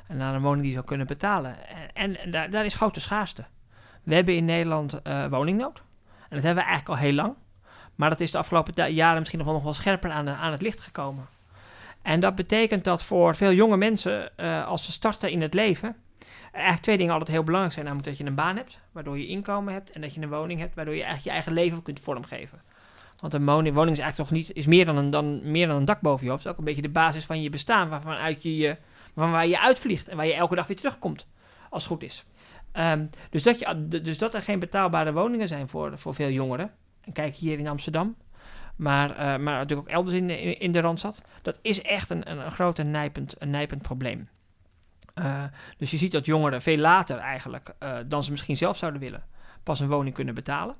[0.07, 1.55] En naar een woning die ze kunnen betalen.
[1.93, 3.45] En, daar, daar, is grote schaarste.
[4.03, 5.77] We hebben in Nederland uh, woningnood.
[6.07, 7.33] En dat hebben we eigenlijk al heel lang.
[7.95, 11.27] Maar dat is de afgelopen jaren misschien nog wel scherper aan, aan het licht gekomen.
[12.01, 15.95] En dat betekent dat voor veel jonge mensen, uh, als ze starten in het leven,
[16.51, 17.85] eigenlijk twee dingen altijd heel belangrijk zijn.
[17.85, 19.91] Namelijk dat je een baan hebt, waardoor je inkomen hebt.
[19.91, 22.61] En dat je een woning hebt, waardoor je eigenlijk je eigen leven kunt vormgeven.
[23.19, 25.85] Want een woning, is eigenlijk toch niet, is meer dan, een, dan, meer dan een
[25.85, 26.43] dak boven je hoofd.
[26.43, 28.77] Het is ook een beetje de basis van je bestaan, waarvan uit je, je,
[29.15, 31.27] van waar je uitvliegt en waar je elke dag weer terugkomt,
[31.69, 32.25] als het goed is.
[32.73, 36.71] Um, dus, dat je, dus dat er geen betaalbare woningen zijn voor, voor veel jongeren.
[37.01, 38.15] En kijk hier in Amsterdam,
[38.75, 41.21] maar, uh, maar natuurlijk ook elders in de, in de Randstad.
[41.41, 44.29] Dat is echt een, een, een groot en nijpend, een nijpend probleem.
[45.15, 45.43] Uh,
[45.77, 49.23] dus je ziet dat jongeren veel later eigenlijk, uh, dan ze misschien zelf zouden willen,
[49.63, 50.75] pas een woning kunnen betalen.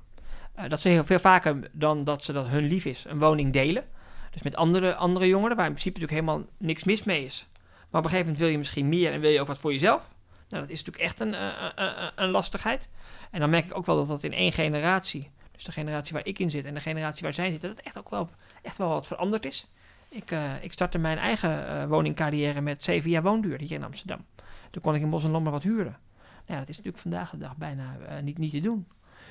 [0.60, 3.54] Uh, dat ze heel veel vaker dan dat ze dat hun lief is, een woning
[3.54, 3.84] delen.
[4.32, 7.48] Dus met andere, andere jongeren, waar in principe natuurlijk helemaal niks mis mee is.
[7.90, 9.72] Maar op een gegeven moment wil je misschien meer en wil je ook wat voor
[9.72, 10.10] jezelf.
[10.50, 12.90] Nou, dat is natuurlijk echt een, uh, uh, een lastigheid.
[13.32, 16.26] En dan merk ik ook wel dat dat in één generatie, dus de generatie waar
[16.26, 18.30] ik in zit en de generatie waar zij zitten, dat echt ook wel,
[18.62, 19.68] echt wel wat veranderd is.
[20.10, 24.26] Ik, ik startte mijn eigen woningcarrière met zeven jaar woonduur hier in Amsterdam.
[24.72, 25.98] Toen kon ik in Bos en Lommer wat huren.
[26.46, 28.88] Nou, dat is natuurlijk vandaag de dag bijna niet, niet te doen.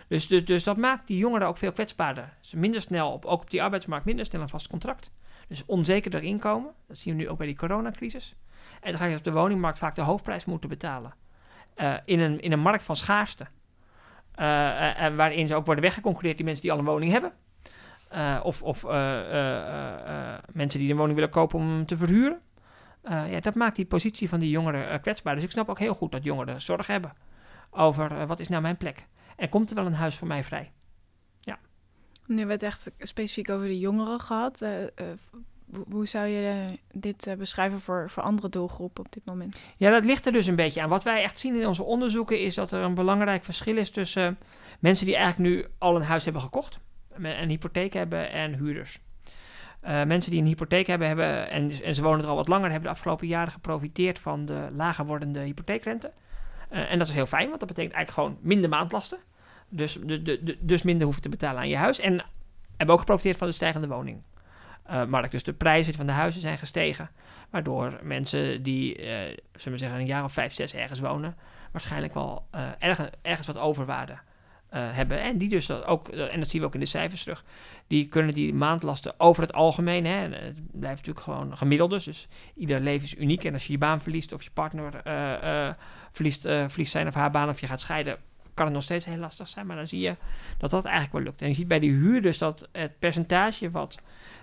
[0.09, 2.33] Dus, dus, dus dat maakt die jongeren ook veel kwetsbaarder.
[2.41, 5.11] Ze minder snel, op, ook op die arbeidsmarkt, minder snel een vast contract.
[5.49, 6.73] Dus onzekerder inkomen.
[6.87, 8.35] Dat zien we nu ook bij die coronacrisis.
[8.81, 11.15] En dan ga je op de woningmarkt vaak de hoofdprijs moeten betalen.
[11.77, 13.47] Uh, in, een, in een markt van schaarste.
[14.37, 17.33] Uh, en waarin ze ook worden weggeconcurreerd, die mensen die al een woning hebben.
[18.43, 18.83] Of of
[20.53, 22.41] mensen die een woning willen kopen om te verhuren.
[23.03, 25.35] ja, dat maakt die positie van die jongeren kwetsbaar.
[25.35, 27.13] Dus ik snap ook heel goed dat jongeren zorg hebben
[27.71, 29.07] over wat is nou mijn plek.
[29.39, 30.73] En komt er wel een huis voor mij vrij?
[31.41, 31.59] Ja.
[32.27, 34.63] Nu werd echt specifiek over de jongeren gehad.
[34.63, 34.87] Uh, uh,
[35.91, 39.65] hoe zou je dit uh, beschrijven voor, voor andere doelgroepen op dit moment?
[39.77, 40.89] Ja, dat ligt er dus een beetje aan.
[40.89, 44.39] Wat wij echt zien in onze onderzoeken is dat er een belangrijk verschil is tussen
[44.81, 46.79] mensen die eigenlijk nu al een huis hebben gekocht,
[47.13, 49.01] een hypotheek hebben en huurders.
[49.81, 52.89] mensen die een hypotheek hebben, hebben en, en, ze wonen er al wat langer, hebben
[52.89, 56.13] de afgelopen jaren geprofiteerd van de lager wordende hypotheekrente.
[56.71, 59.19] Uh, en dat is heel fijn, want dat betekent eigenlijk gewoon minder maandlasten.
[59.69, 61.99] Dus, de, de, de, dus minder hoeven te betalen aan je huis.
[61.99, 62.25] En
[62.77, 65.25] hebben ook geprofiteerd van de stijgende woningmarkt.
[65.25, 67.11] Uh, dus de prijzen van de huizen zijn gestegen.
[67.51, 69.07] Waardoor mensen die, uh,
[69.53, 71.37] zullen we zeggen, een jaar of vijf, zes ergens wonen,
[71.73, 72.47] waarschijnlijk wel
[72.79, 74.19] ergens, ergens wat overwaarde
[74.71, 75.23] hebben.
[75.23, 77.45] En die dus dat ook, en dat zien we ook in de cijfers terug,
[77.87, 82.29] die kunnen die maandlasten over het algemeen, hè, het blijft natuurlijk gewoon gemiddeld dus, dus
[82.55, 83.45] ieder leven is uniek.
[83.45, 85.03] En als je je baan verliest of je partner
[86.13, 88.17] verliest, verliest zijn of haar baan of je gaat scheiden,
[88.55, 89.67] kan het nog steeds heel lastig zijn.
[89.67, 90.17] Maar dan zie je
[90.59, 91.43] dat dat eigenlijk wel lukt.
[91.43, 93.99] En je ziet bij die huur dus dat het percentage wat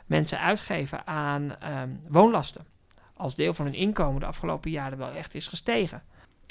[0.06, 2.66] mensen uitgeven aan ehm, woonlasten
[3.18, 6.04] als deel van hun inkomen de afgelopen jaren wel echt is gestegen.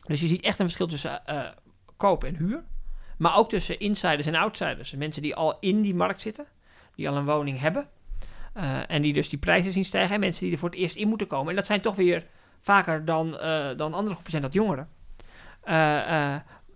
[0.07, 1.48] Dus je ziet echt een verschil tussen uh,
[1.96, 2.62] koop en huur.
[3.18, 4.94] Maar ook tussen insiders en outsiders.
[4.94, 6.46] Mensen die al in die markt zitten,
[6.94, 7.88] die al een woning hebben.
[8.57, 10.14] Uh, en die dus die prijzen zien stijgen.
[10.14, 11.48] En mensen die er voor het eerst in moeten komen.
[11.48, 12.27] En dat zijn toch weer
[12.61, 14.88] vaker dan, uh, dan andere groepen zijn dat jongeren.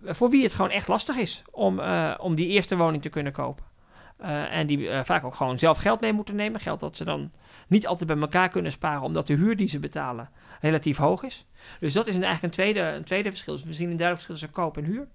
[0.03, 1.81] Voor wie het gewoon echt lastig is om,
[2.17, 3.63] om die eerste woning te kunnen kopen.
[4.49, 6.59] En die vaak ook gewoon zelf geld mee moeten nemen.
[6.59, 7.31] Geld dat ze dan
[7.67, 10.29] niet altijd bij elkaar kunnen sparen, omdat de huur die ze betalen
[10.61, 11.45] relatief hoog is.
[11.79, 13.53] Dus dat is een, eigenlijk een tweede, een tweede verschil.
[13.53, 15.07] Dus we zien een duidelijk verschil tussen koop en huur.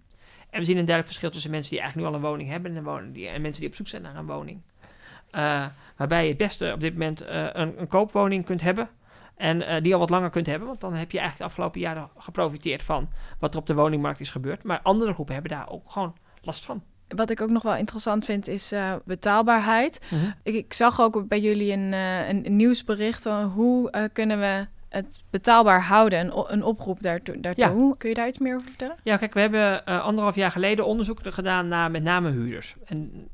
[0.50, 2.76] En we zien een duidelijk verschil tussen mensen die eigenlijk nu al een woning hebben
[2.76, 4.60] en, woning, die, en mensen die op zoek zijn naar een woning.
[5.96, 8.88] Waarbij je het beste op dit moment een, een, koopwoning kunt hebben.
[9.36, 10.68] En die al wat langer kunt hebben.
[10.68, 14.20] Want dan heb je eigenlijk de afgelopen jaren geprofiteerd van wat er op de woningmarkt
[14.20, 14.62] is gebeurd.
[14.62, 16.82] Maar andere groepen hebben daar ook gewoon last van.
[17.08, 20.00] Wat ik ook nog wel interessant vind is uh, betaalbaarheid.
[20.10, 20.24] Mhm.
[20.42, 25.20] ik, ik, zag ook bij jullie een, uh, een, nieuwsbericht van hoe kunnen we het
[25.30, 27.40] betaalbaar houden, een, een oproep daartoe.
[27.40, 27.86] daartoe.
[27.88, 27.94] Ja.
[27.98, 28.96] Kun je daar iets meer over vertellen?
[29.02, 32.74] Ja, kijk, we hebben anderhalf jaar geleden onderzoek gedaan naar met name huurders.
[32.84, 33.28] En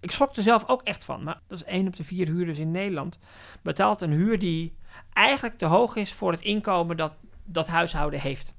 [0.00, 2.58] ik schrok er zelf ook echt van, maar dat is één op de vier huurders
[2.58, 3.18] in Nederland
[3.62, 4.74] betaalt een huur die
[5.12, 7.12] eigenlijk te hoog is voor het inkomen dat
[7.44, 8.54] dat huishouden heeft.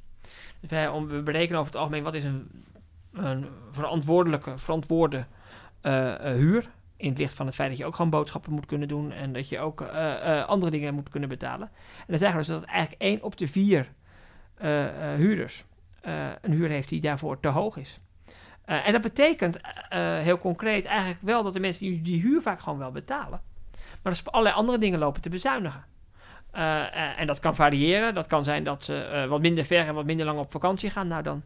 [0.59, 2.65] Dus we berekenen over het algemeen wat is een
[3.17, 5.25] een verantwoordelijke, verantwoorde
[5.83, 6.69] uh, huur.
[6.97, 9.33] In het licht van het feit dat je ook gewoon boodschappen moet kunnen doen en
[9.33, 11.69] dat je ook uh, andere dingen moet kunnen betalen.
[11.97, 13.91] En dan zeggen we dus dat eigenlijk één op de vier
[15.15, 15.65] huurders
[16.41, 17.99] een huur heeft die daarvoor te hoog is.
[18.65, 19.57] en dat betekent
[20.23, 23.41] heel concreet eigenlijk wel dat de mensen die die huur vaak gewoon wel betalen.
[23.71, 25.83] Maar dat ze allerlei andere dingen lopen te bezuinigen.
[26.51, 28.13] En dat kan variëren.
[28.13, 31.07] Dat kan zijn dat ze wat minder ver en wat minder lang op vakantie gaan.
[31.07, 31.43] Nou, dan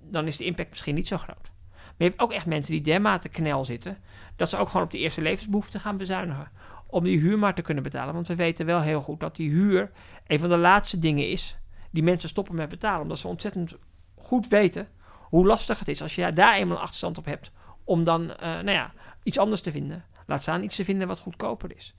[0.00, 1.50] dan is de impact misschien niet zo groot.
[1.72, 3.98] Maar je hebt ook echt mensen die dermate knel zitten,
[4.36, 6.50] dat ze ook gewoon op de eerste levensbehoeften gaan bezuinigen.
[6.86, 8.14] Om die huur maar te kunnen betalen.
[8.14, 9.90] Want we weten wel heel goed dat die huur
[10.26, 11.58] een van de laatste dingen is
[11.90, 13.02] die mensen stoppen met betalen.
[13.02, 13.76] Omdat ze ontzettend
[14.16, 14.88] goed weten
[15.20, 17.52] hoe lastig het is als je daar eenmaal een achterstand op hebt.
[17.84, 20.04] Om dan nou ja, iets anders te vinden.
[20.26, 21.94] Laat staan iets te vinden wat goedkoper is.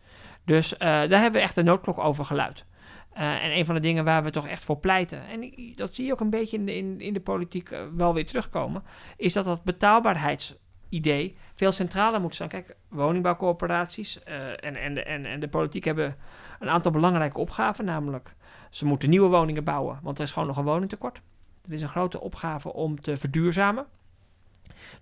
[0.49, 2.65] Dus uh, daar hebben we echt de noodklok over geluid.
[3.13, 6.05] Uh, en een van de dingen waar we toch echt voor pleiten, en dat zie
[6.05, 8.83] je ook een beetje in de, in, in de politiek uh, wel weer terugkomen,
[9.17, 12.47] is dat dat betaalbaarheidsidee veel centraler moet staan.
[12.47, 16.15] Kijk, woningbouwcorporaties en, en, de, en, en de politiek hebben
[16.59, 18.35] een aantal belangrijke opgaven, namelijk
[18.69, 21.21] ze moeten nieuwe woningen bouwen, want er is gewoon nog een woningtekort.
[21.65, 23.85] Er is een grote opgave om te verduurzamen.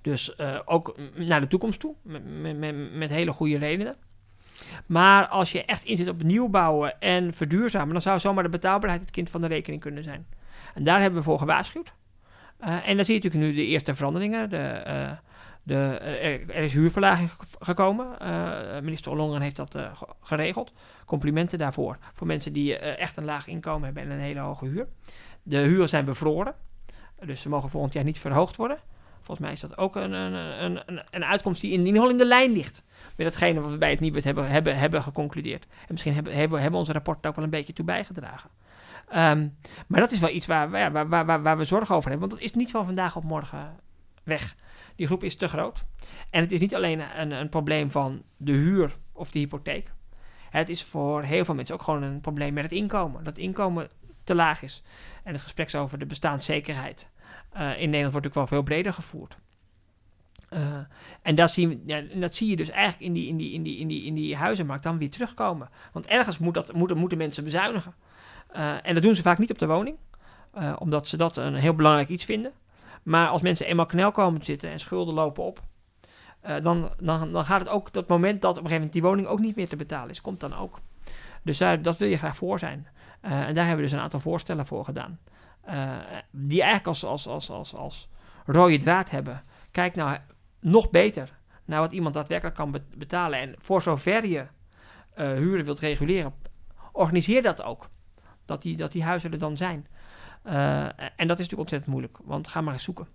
[0.01, 3.95] Dus ook naar de toekomst toe, met, met, met hele goede redenen.
[4.85, 9.01] Maar als je echt inzet op nieuw bouwen en verduurzamen, dan zou zomaar de betaalbaarheid
[9.01, 10.25] het kind van de rekening kunnen zijn.
[10.73, 11.93] En daar hebben we voor gewaarschuwd.
[12.61, 14.49] Uh, en dan zie je natuurlijk nu de eerste veranderingen.
[14.49, 15.11] De, uh,
[15.63, 15.75] de,
[16.53, 18.07] er, is huurverlaging gekomen.
[18.83, 19.75] Minister Ollongren heeft dat
[20.21, 20.73] geregeld.
[21.05, 21.97] Complimenten daarvoor.
[22.13, 24.87] Voor mensen die echt een laag inkomen hebben en een hele hoge huur.
[25.43, 26.53] De huren zijn bevroren.
[27.25, 28.77] Dus ze mogen volgend jaar niet verhoogd worden.
[29.27, 32.17] Volgens mij is dat ook een, een, een, een uitkomst die in ieder geval in
[32.17, 32.83] de lijn ligt
[33.15, 35.63] met datgene wat we bij het Nibud hebben, hebben, hebben geconcludeerd.
[35.63, 38.49] En misschien hebben, hebben, hebben onze rapporten ook wel een beetje toe bijgedragen.
[39.15, 42.29] Um, maar dat is wel iets waar, waar, waar, waar, waar we zorgen over hebben.
[42.29, 43.75] Want dat is niet van vandaag op morgen
[44.23, 44.55] weg.
[44.95, 45.83] Die groep is te groot.
[46.29, 49.91] En het is niet alleen een, een probleem van de huur of de hypotheek.
[50.49, 53.23] Het is voor heel veel mensen ook gewoon een probleem met het inkomen.
[53.23, 53.89] Dat inkomen
[54.23, 54.83] te laag is.
[55.23, 57.09] En het gesprek over de bestaanszekerheid
[57.53, 59.37] in Nederland wordt natuurlijk wel veel breder gevoerd.
[60.49, 60.77] Uh,
[61.21, 63.77] en dat zie, je, dat zie je dus eigenlijk in die, in, die, in, die,
[63.77, 65.69] in, die, in die huizenmarkt dan weer terugkomen.
[65.91, 67.93] Want ergens moet dat, moeten, moeten mensen bezuinigen.
[68.55, 69.97] Uh, en dat doen ze vaak niet op de woning,
[70.77, 72.51] omdat ze dat een heel belangrijk iets vinden.
[73.03, 75.61] Maar als mensen eenmaal knel komen te zitten en schulden lopen op,
[76.61, 79.27] dan, dan, dan gaat het ook dat moment dat op een gegeven moment die woning
[79.27, 80.79] ook niet meer te betalen is, komt dan ook.
[81.43, 82.87] Dus dat wil je graag voor zijn.
[83.21, 85.19] en daar hebben we dus een aantal voorstellen voor gedaan.
[86.31, 88.09] Die eigenlijk als, als, als, als, als
[88.45, 89.43] rode draad hebben.
[89.71, 90.17] Kijk nou
[90.59, 93.39] nog beter naar wat iemand daadwerkelijk kan betalen.
[93.39, 96.33] En voor zover je uh, huren wilt reguleren,
[96.91, 97.89] organiseer dat ook.
[98.45, 99.87] Dat die, dat die huizen er dan zijn.
[100.45, 103.07] Uh, en dat is natuurlijk ontzettend moeilijk, want ga maar eens zoeken.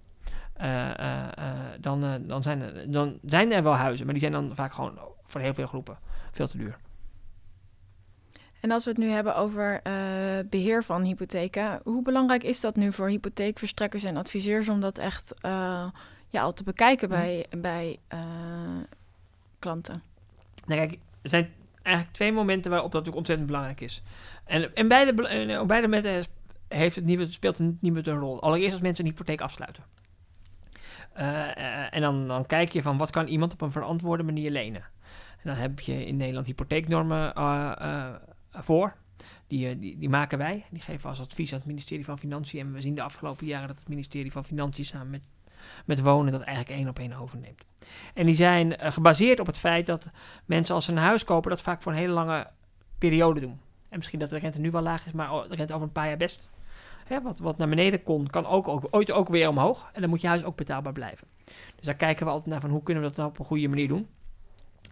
[1.80, 4.98] Dan, dan, zijn er, dan zijn er wel huizen, maar die zijn dan vaak gewoon
[5.24, 5.98] voor heel veel groepen
[6.32, 6.78] veel te duur.
[8.62, 9.80] En als we het nu hebben over
[10.50, 15.32] beheer van hypotheken, hoe belangrijk is dat nu voor hypotheekverstrekkers en adviseurs om dat echt
[16.32, 17.18] ja, al te bekijken Mhm.
[17.20, 18.20] bij, bij eh,
[19.58, 20.02] klanten.
[20.66, 21.50] Nou, kijk, er zijn
[21.82, 24.02] eigenlijk twee momenten waarop dat natuurlijk ontzettend belangrijk is.
[24.44, 26.24] En, en beide, en op beide momenten
[26.68, 28.42] heeft het niet, speelt het niet meer een rol.
[28.42, 29.84] Allereerst als mensen een hypotheek afsluiten.
[31.12, 34.50] Eh, eh, en dan, dan kijk je van wat kan iemand op een verantwoorde manier
[34.50, 34.82] lenen.
[35.42, 38.14] En dan heb je in Nederland hypotheeknormen eh, eh,
[38.52, 38.94] voor.
[39.46, 40.64] Die, eh, die, die maken wij.
[40.70, 42.60] Die geven als advies aan het ministerie van Financiën.
[42.60, 45.28] En we zien de afgelopen jaren dat het ministerie van Financiën samen met,
[45.84, 47.64] met wonen dat eigenlijk één op één overneemt.
[48.14, 50.10] En die zijn eh, gebaseerd op het feit dat
[50.44, 52.50] mensen als ze een huis kopen dat vaak voor een hele lange
[52.98, 53.60] periode doen.
[53.88, 56.08] En misschien dat de rente nu wel laag is, maar de rente over een paar
[56.08, 56.40] jaar best.
[57.04, 59.90] Hè, wat, wat naar beneden kon, kan ook, ook ooit ook weer omhoog.
[59.92, 61.26] En dan moet je huis ook betaalbaar blijven.
[61.76, 63.68] Dus daar kijken we altijd naar van hoe kunnen we dat nou op een goede
[63.68, 64.08] manier doen.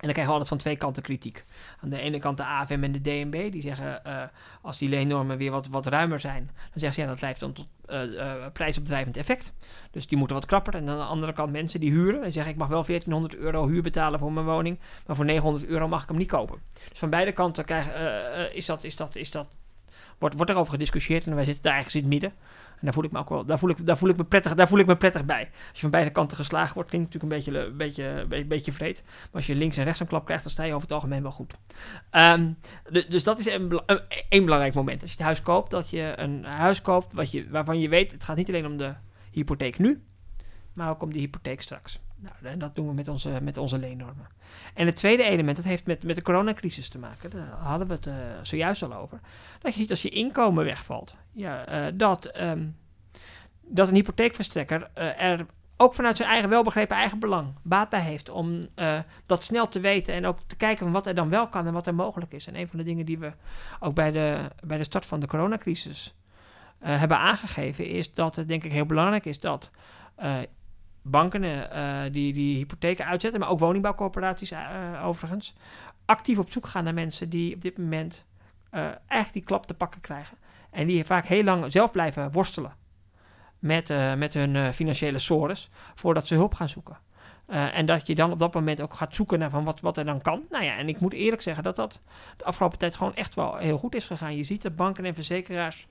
[0.00, 1.44] En dan krijgen we altijd van twee kanten kritiek.
[1.82, 4.22] Aan de ene kant de AFM en de DNB, die zeggen eh,
[4.62, 7.52] als die leennormen weer wat, wat ruimer zijn, dan zeggen ze ja, dat leidt dan
[7.52, 9.52] tot eh, eh, prijsopdrijvend effect.
[9.90, 10.74] Dus die moeten wat krapper.
[10.74, 13.68] En aan de andere kant mensen die huren en zeggen ik mag wel 1400 euro
[13.68, 16.58] huur betalen voor mijn woning, maar voor 900 euro mag ik hem niet kopen.
[16.88, 17.92] Dus van beide kanten krijg,
[18.52, 19.46] is dat, is dat, is dat,
[20.18, 22.32] wordt, wordt erover gediscussieerd en wij zitten daar ergens in het midden.
[22.80, 24.68] Daar voel ik me ook wel, daar voel ik, daar voel ik me prettig, daar
[24.68, 25.40] voel ik me prettig bij.
[25.40, 28.72] Als je van beide kanten geslagen wordt, klinkt natuurlijk een beetje, een beetje, een beetje,
[28.72, 29.02] vreed.
[29.04, 31.22] Maar als je links en rechts een klap krijgt, dan sta je over het algemeen
[31.22, 31.54] wel goed.
[32.10, 32.52] Ehm,
[33.08, 33.82] dus dat is een,
[34.28, 35.02] een, belangrijk moment.
[35.02, 38.12] Als je het huis koopt, dat je een huis koopt wat je, waarvan je weet,
[38.12, 38.94] het gaat niet alleen om de
[39.30, 40.02] hypotheek nu,
[40.72, 42.00] maar ook om de hypotheek straks.
[42.20, 44.26] Nou, en dat doen we met onze, met onze leennormen.
[44.74, 47.30] En het tweede element, dat heeft met, met de coronacrisis te maken.
[47.30, 49.20] Daar hadden we het eh, zojuist al over.
[49.60, 52.66] Dat je ziet als je inkomen wegvalt, ja, eh, dat, ehm,
[53.60, 58.28] dat een hypotheekverstrekker eh, er ook vanuit zijn eigen welbegrepen eigen belang baat bij heeft
[58.28, 58.68] om
[59.26, 61.86] dat snel te weten en ook te kijken wat er dan wel kan en wat
[61.86, 62.46] er mogelijk is.
[62.46, 63.32] En een van de dingen die we
[63.78, 66.14] ook bij de, bij de start van de coronacrisis
[66.78, 69.70] hebben aangegeven, is dat het denk ik heel belangrijk is dat
[71.02, 74.60] banken eh, die, die hypotheken uitzetten, maar ook woningbouwcorporaties eh,
[75.04, 75.54] overigens,
[76.04, 78.24] actief op zoek gaan naar mensen die op dit moment
[78.70, 80.36] eh eigenlijk die klap te pakken krijgen.
[80.70, 82.72] En die vaak heel lang zelf blijven worstelen
[83.58, 86.98] met, eh, met hun eh, financiële sores voordat ze hulp gaan zoeken.
[87.46, 89.96] Eh, en dat je dan op dat moment ook gaat zoeken naar van wat, wat
[89.96, 90.42] er dan kan.
[90.50, 92.00] Nou ja, en ik moet eerlijk zeggen dat dat
[92.36, 94.36] de afgelopen tijd gewoon echt wel heel goed is gegaan.
[94.36, 95.86] Je ziet dat banken en verzekeraars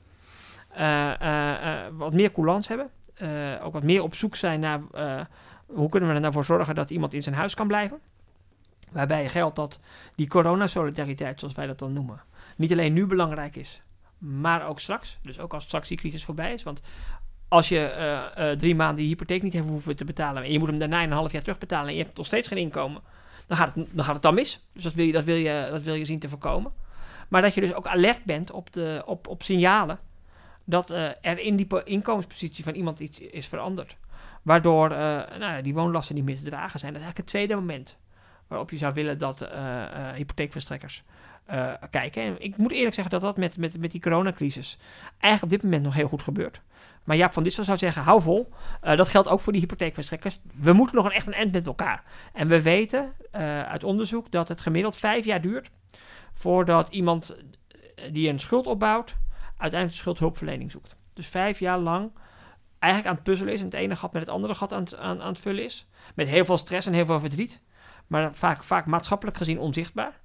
[0.69, 2.89] eh, eh, eh, wat meer coulance hebben.
[3.19, 5.21] Eh, ook wat meer op zoek zijn naar eh,
[5.65, 7.99] hoe kunnen we er nou voor zorgen dat iemand in zijn huis kan blijven.
[8.91, 9.79] Waarbij geldt dat
[10.15, 12.21] die coronasolidariteit, zoals wij dat dan noemen,
[12.55, 13.81] niet alleen nu belangrijk is,
[14.17, 15.17] maar ook straks.
[15.21, 16.63] Dus ook als straks die crisis voorbij is.
[16.63, 16.81] Want
[17.47, 20.69] als je eh, drie maanden die hypotheek niet hebt hoeven te betalen en je moet
[20.69, 23.01] hem daarna een half jaar terugbetalen en je hebt nog steeds geen inkomen,
[23.47, 24.65] dan gaat het dan, gaat het dan mis.
[24.73, 26.71] Dus dat wil, je, dat, wil je, dat wil je zien te voorkomen.
[27.27, 29.99] Maar dat je dus ook alert bent op, de, op, op signalen
[30.69, 33.97] dat eh, er in die po- inkomenspositie van iemand iets is veranderd.
[34.41, 36.93] Waardoor eh, nou, die woonlasten niet meer te dragen zijn.
[36.93, 37.97] Dat is eigenlijk het tweede moment
[38.47, 41.03] waarop je zou willen dat eh, hypotheekverstrekkers
[41.89, 42.23] kijken.
[42.23, 44.77] En ik moet eerlijk zeggen dat dat met, met, met die coronacrisis
[45.17, 46.61] eigenlijk op dit moment nog heel goed gebeurt.
[47.03, 48.49] Maar Jaap van Dissel zou zeggen, hou vol.
[48.81, 50.39] Dat geldt ook voor die hypotheekverstrekkers.
[50.55, 52.03] We moeten nog een, echt een end met elkaar.
[52.33, 53.13] En we weten
[53.67, 55.69] uit onderzoek dat het gemiddeld vijf jaar duurt...
[56.31, 57.37] voordat iemand
[58.11, 59.15] die een schuld opbouwt...
[59.59, 60.95] uiteindelijk de schuldhulpverlening zoekt.
[61.13, 62.11] Dus vijf jaar lang
[62.79, 63.59] eigenlijk aan het puzzelen is...
[63.59, 65.87] en het ene gat met het andere gat aan het, aan, aan het vullen is.
[66.15, 67.61] Met heel veel stress en heel veel verdriet.
[68.07, 70.19] Maar vaak, vaak maatschappelijk gezien onzichtbaar.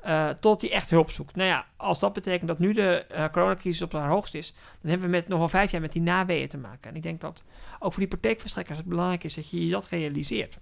[0.00, 1.36] eh, tot hij echt hulp zoekt.
[1.36, 4.90] Nou ja, als dat betekent dat nu de eh, coronacrisis op haar hoogst is, dan
[4.90, 6.90] hebben we met nog wel vijf jaar met die naweeën te maken.
[6.90, 7.42] En ik denk dat
[7.78, 10.58] ook voor die hypotheekverstrekkers het belangrijk is dat je dat realiseert.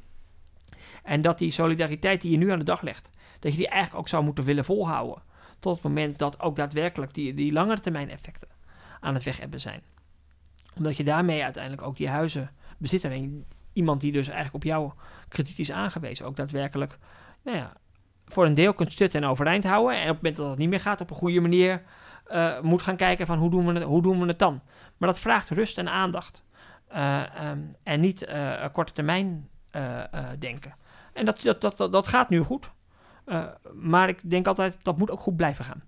[1.02, 4.00] En dat die solidariteit die je nu aan de dag legt, dat je die eigenlijk
[4.00, 5.22] ook zou moeten willen volhouden.
[5.60, 8.48] Tot het moment dat ook daadwerkelijk die, die langere termijn effecten
[9.00, 9.82] aan het wegebben zijn.
[10.76, 14.94] Omdat je daarmee uiteindelijk ook die huizen bezitter en iemand die dus eigenlijk op jouw
[15.28, 16.98] krediet is aangewezen, ook daadwerkelijk
[17.42, 17.72] nou ja,
[18.26, 19.96] voor een deel kunt stutten en overeind houden.
[19.96, 21.82] En op het moment dat het niet meer gaat, op een goede manier
[22.26, 24.60] eh, moet gaan kijken van hoe doen, we het, hoe doen we het dan.
[24.96, 26.42] Maar dat vraagt rust en aandacht.
[26.88, 29.48] Eh, ehm, en niet eh, korte termijn
[30.38, 30.74] denken.
[31.12, 32.70] En dat, dat, dat, dat, dat gaat nu goed.
[33.30, 35.82] Eh, maar ik denk altijd, dat moet ook goed blijven gaan.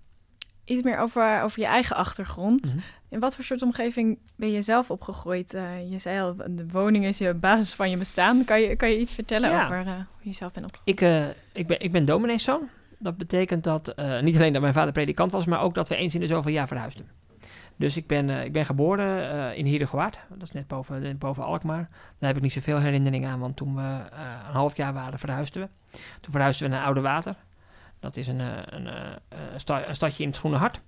[0.65, 2.75] Iets meer over, over je eigen achtergrond.
[2.75, 2.83] Mhm.
[3.09, 5.53] In wat voor soort omgeving ben je zelf opgegroeid?
[5.53, 8.45] Eh, je zei al, de woning is je basis van je bestaan.
[8.45, 9.63] Kan je, kan je iets vertellen Ja.
[9.63, 11.01] over eh, hoe je zelf bent opgegroeid?
[11.01, 12.69] Ik, ik, ben, ik ben domineeszoon.
[12.99, 16.13] Dat betekent dat niet alleen dat mijn vader predikant was, maar ook dat we eens
[16.13, 17.05] in de zoveel jaar verhuisden.
[17.75, 20.19] Dus ik ben, eh, ik ben geboren eh, in Hierdegewaard.
[20.29, 21.89] Dat is net boven, boven Alkmaar.
[21.89, 25.19] Daar heb ik niet zoveel herinnering aan, want toen we eh, een half jaar waren,
[25.19, 25.97] verhuisden we.
[26.21, 27.35] Toen verhuisden we naar Oude Water.
[27.99, 30.81] Dat is een, een, een, sta- een stadje in het Groene Hart.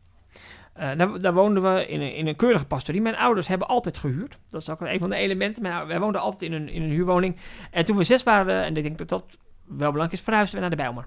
[0.73, 3.01] Daar, daar, woonden we in een, in een keurige pastorie.
[3.01, 4.37] Mijn ouders hebben altijd gehuurd.
[4.49, 5.61] Dat is ook een van de elementen.
[5.61, 7.37] Mijn, wij woonden altijd in een, in een huurwoning.
[7.71, 9.23] En toen we zes waren, en ik denk dat dat
[9.63, 11.05] wel belangrijk is, verhuisden we naar de Bijlmer.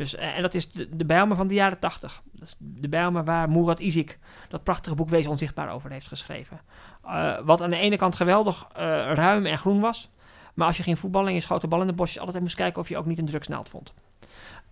[0.00, 2.22] Dus, uh, en dat is de, de Bijlmer van de jaren tachtig.
[2.58, 6.60] De Bijlmer waar Murat Izik dat prachtige boek Wees Onzichtbaar over heeft geschreven.
[7.04, 8.66] Uh, wat aan de ene kant geweldig
[9.14, 10.10] ruim en groen was.
[10.54, 12.80] Maar als je ging voetballen en je schoot bal in de bosjes, altijd moest kijken
[12.82, 13.94] of je ook niet een drugsnaald vond.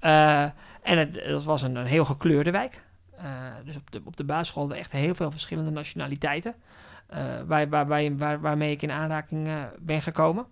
[0.00, 2.82] en het, het was een, een heel gekleurde wijk.
[3.64, 6.54] Dus op de, op de basisschool hadden echt heel veel verschillende nationaliteiten.
[7.46, 7.86] Waar, waar,
[8.16, 10.46] waar, waarmee ik in aanraking ben gekomen.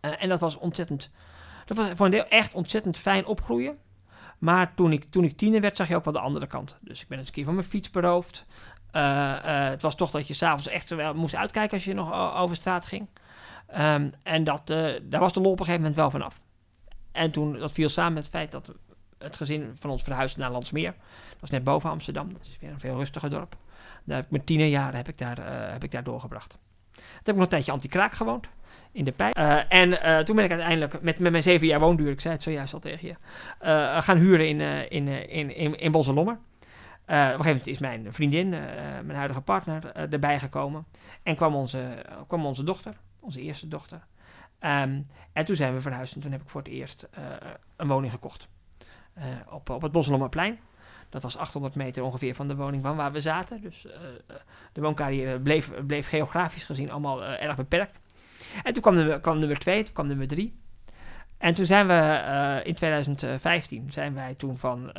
[0.00, 1.10] en dat was ontzettend.
[1.70, 3.78] Dat was voor een deel echt ontzettend fijn opgroeien.
[4.38, 6.78] Maar toen ik, toen ik tiener werd, zag je ook wel de andere kant.
[6.80, 8.44] Dus ik ben eens een keer van mijn fiets beroofd.
[8.92, 13.08] het was toch dat je s'avonds echt moest uitkijken als je nog over straat ging.
[13.76, 14.66] Um, en dat,
[15.02, 16.40] daar was de lol op een gegeven moment wel vanaf.
[17.12, 18.70] En toen, dat viel samen met het feit dat
[19.18, 20.94] het gezin van ons verhuisde naar Landsmeer.
[21.32, 22.32] Dat is net boven Amsterdam.
[22.32, 23.56] Dat is weer een veel rustiger dorp.
[24.04, 26.58] Daar heb ik mijn tienerjaren heb ik daar, heb ik daar doorgebracht.
[26.92, 28.48] Toen heb ik nog een tijdje anti-kraak gewoond.
[28.92, 29.38] In de pijp.
[29.38, 32.34] Uh, en uh, toen ben ik uiteindelijk met, met mijn zeven jaar woonduur, ik zei
[32.34, 33.14] het zojuist al tegen je,
[34.02, 36.34] gaan huren in, in, in, in, in Bosselommer.
[36.34, 36.40] op
[37.06, 40.86] een gegeven moment is mijn vriendin, mijn huidige partner, erbij gekomen.
[41.22, 44.00] En kwam onze, kwam onze dochter, onze eerste dochter.
[44.60, 47.08] Um, en toen zijn we verhuisd en toen heb ik voor het eerst
[47.76, 48.48] een woning gekocht.
[49.50, 50.58] op, op het Bosselommerplein.
[51.08, 53.60] Dat was 800 meter ongeveer van de woning van waar we zaten.
[53.60, 53.86] Dus
[54.72, 58.00] de wooncarrière bleef, bleef geografisch gezien allemaal erg beperkt.
[58.62, 60.58] En toen kwam nummer, kwam nummer 2, toen kwam nummer 3.
[61.38, 64.92] En toen zijn we uh, in 2015 zijn wij toen van,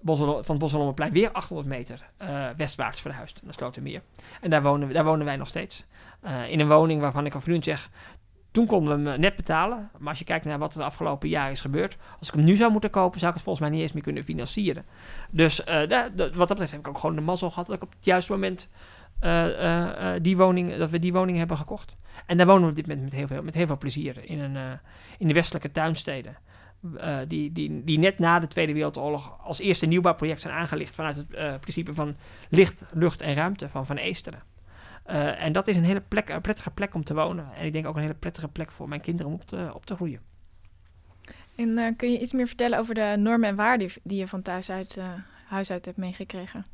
[0.00, 2.10] Bossel, van weer 800 meter
[2.56, 4.02] westwaarts verhuisd naar Slotermeer.
[4.40, 5.84] En daar wonen, daar wonen wij nog steeds.
[6.48, 7.90] in een woning waarvan ik al vriend zeg,
[8.50, 9.90] toen konden we hem net betalen.
[9.98, 11.96] Maar als je kijkt naar wat er de afgelopen jaar is gebeurd.
[12.18, 14.02] Als ik hem nu zou moeten kopen, zou ik het volgens mij niet eens meer
[14.02, 14.84] kunnen financieren.
[15.30, 15.78] Dus uh,
[16.16, 18.32] wat dat betreft heb ik ook gewoon de mazzel gehad dat ik op het juiste
[18.32, 18.99] moment uh, uh,
[20.22, 21.96] die woning, dat we die woning hebben gekocht.
[22.26, 24.38] En daar wonen we op dit moment met heel veel, met heel veel plezier in,
[24.38, 24.78] een,
[25.18, 26.36] in de westelijke tuinsteden.
[27.28, 31.60] die, die, die net na de Tweede Wereldoorlog als eerste nieuwbouwproject zijn aangelicht vanuit het
[31.60, 32.16] principe van
[32.48, 34.42] licht, lucht en ruimte van Van Eesteren.
[35.06, 37.48] Uh, en dat is een hele plek, een prettige plek om te wonen.
[37.54, 39.86] En ik denk ook een hele prettige plek voor mijn kinderen om op te, op
[39.86, 40.20] te groeien.
[41.54, 44.70] En kun je iets meer vertellen over de normen en waarden die je van thuis
[44.70, 45.00] uit,
[45.46, 46.66] huis uit hebt meegekregen?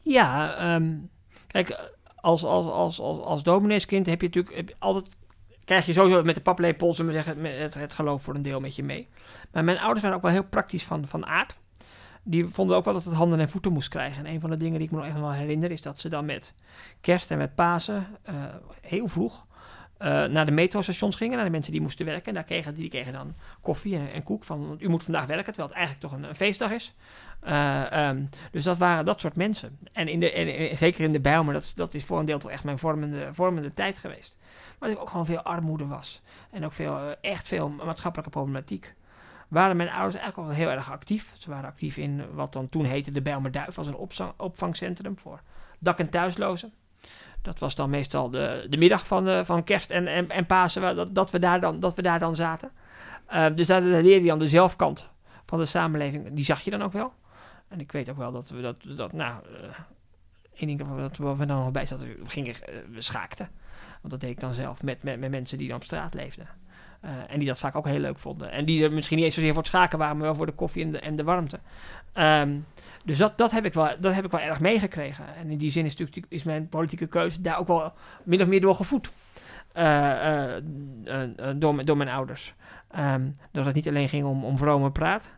[0.00, 1.10] Ja, um,
[1.50, 5.04] kijk, als, als, als, als, als domineeskind heb je natuurlijk altijd
[5.64, 8.76] krijg je sowieso met de paplepel, we zeggen, het, het, geloof voor een deel met
[8.76, 9.08] je mee.
[9.52, 11.56] Maar mijn ouders waren ook wel heel praktisch van, van aard
[12.22, 14.26] die vonden ook wel dat het handen en voeten moest krijgen.
[14.26, 16.08] En een van de dingen die ik me nog echt wel herinner is dat ze
[16.08, 16.54] dan met
[17.00, 18.34] kerst en met Pasen uh,
[18.80, 19.46] heel vroeg
[20.02, 22.26] uh, naar de metrostations gingen, naar de mensen die moesten werken.
[22.26, 25.68] En daar kregen, die kregen dan koffie en, koek van, u moet vandaag werken, terwijl
[25.68, 26.94] het eigenlijk toch een, feestdag is.
[27.44, 29.78] Uh, um, dus dat waren dat soort mensen.
[29.92, 32.50] En, in de, en, zeker in de Bijlmer, dat, dat is voor een deel toch
[32.50, 34.36] echt mijn vormende, vormende tijd geweest.
[34.78, 36.22] Maar er ook gewoon veel armoede was.
[36.50, 38.94] En ook veel, echt veel maatschappelijke problematiek
[39.50, 41.32] waren mijn ouders eigenlijk al heel erg actief.
[41.38, 45.40] Ze waren actief in wat dan toen heette de Bijlmerduif, als een opvangcentrum voor
[45.78, 46.72] dak- en thuislozen.
[47.42, 50.96] Dat was dan meestal de, de middag van, de, van kerst en, en, en Pasen,
[50.96, 52.70] dat, dat, we daar dan, dat we daar dan zaten.
[53.32, 55.08] Uh, dus daar leerde je dan de zelfkant
[55.46, 57.12] van de samenleving, die zag je dan ook wel.
[57.68, 59.58] En ik weet ook wel dat we dat, dat nou, uh,
[60.54, 62.54] één ding dat we, we dan nog bij zaten, we, gingen,
[62.90, 63.48] we schaakten.
[64.00, 66.48] Want dat deed ik dan zelf met, met, met mensen die dan op straat leefden.
[67.04, 68.50] Uh, en die dat vaak ook heel leuk vonden.
[68.50, 70.52] En die er misschien niet eens zozeer voor het schaken waren, maar wel voor de
[70.52, 71.58] koffie en de, warmte.
[72.14, 72.66] Um,
[73.04, 75.24] dus dat, dat, heb ik wel, dat heb ik wel erg meegekregen.
[75.36, 78.48] En in die zin is, natuurlijk, is mijn politieke keuze daar ook wel min of
[78.48, 79.10] meer door gevoed.
[79.76, 80.56] Uh,
[81.04, 82.54] uh, door, mijn ouders.
[82.98, 85.30] Um, dat het niet alleen ging om, om vrome praat.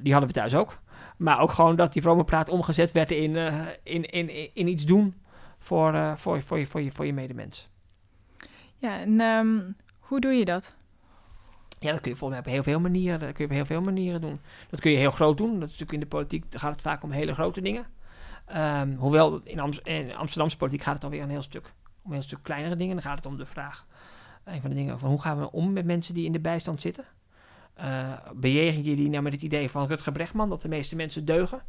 [0.00, 0.78] die hadden we thuis ook.
[1.16, 3.36] Maar ook gewoon dat die vrome praat omgezet werd in,
[3.82, 5.14] in, in, in iets doen
[5.58, 7.68] voor, voor, voor, je, voor, je, voor je medemens.
[8.76, 10.74] Ja, en um, hoe doe je dat?
[11.84, 13.64] Ja, dat kun je volgens mij op heel veel manieren, dat kun je op heel
[13.64, 14.40] veel manieren doen.
[14.70, 15.52] Dat kun je heel groot doen.
[15.60, 17.86] Dat is natuurlijk in de politiek gaat het vaak om hele grote dingen.
[18.56, 22.22] Um, hoewel in, Am in Amsterdamse politiek gaat het alweer een heel stuk om heel
[22.22, 22.94] stuk kleinere dingen.
[22.94, 23.86] Dan gaat het om de vraag,
[24.44, 26.80] een van de dingen van hoe gaan we om met mensen die in de bijstand
[26.80, 27.04] zitten.
[27.80, 31.24] Uh, bejegen je die nou met het idee van Rutger Brechtman, dat de meeste mensen
[31.24, 31.62] deugen?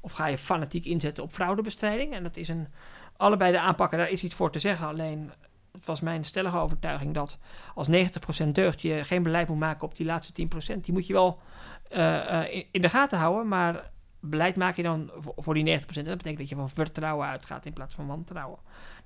[0.00, 2.12] Of ga je fanatiek inzetten op fraudebestrijding?
[2.12, 2.68] En dat is een,
[3.16, 4.86] allebei de aanpakken, daar is iets voor te zeggen.
[4.86, 5.30] Alleen
[5.72, 7.38] het was mijn stellige overtuiging dat
[7.74, 10.80] als 90% deugt je geen beleid moet maken op die laatste 10%.
[10.80, 11.38] Die moet je wel
[11.92, 13.90] uh, uh, in, in, de gaten houden, maar
[14.20, 15.86] beleid maak je dan voor, die 90%.
[15.86, 18.58] En dat betekent dat je van vertrouwen uitgaat in plaats van wantrouwen.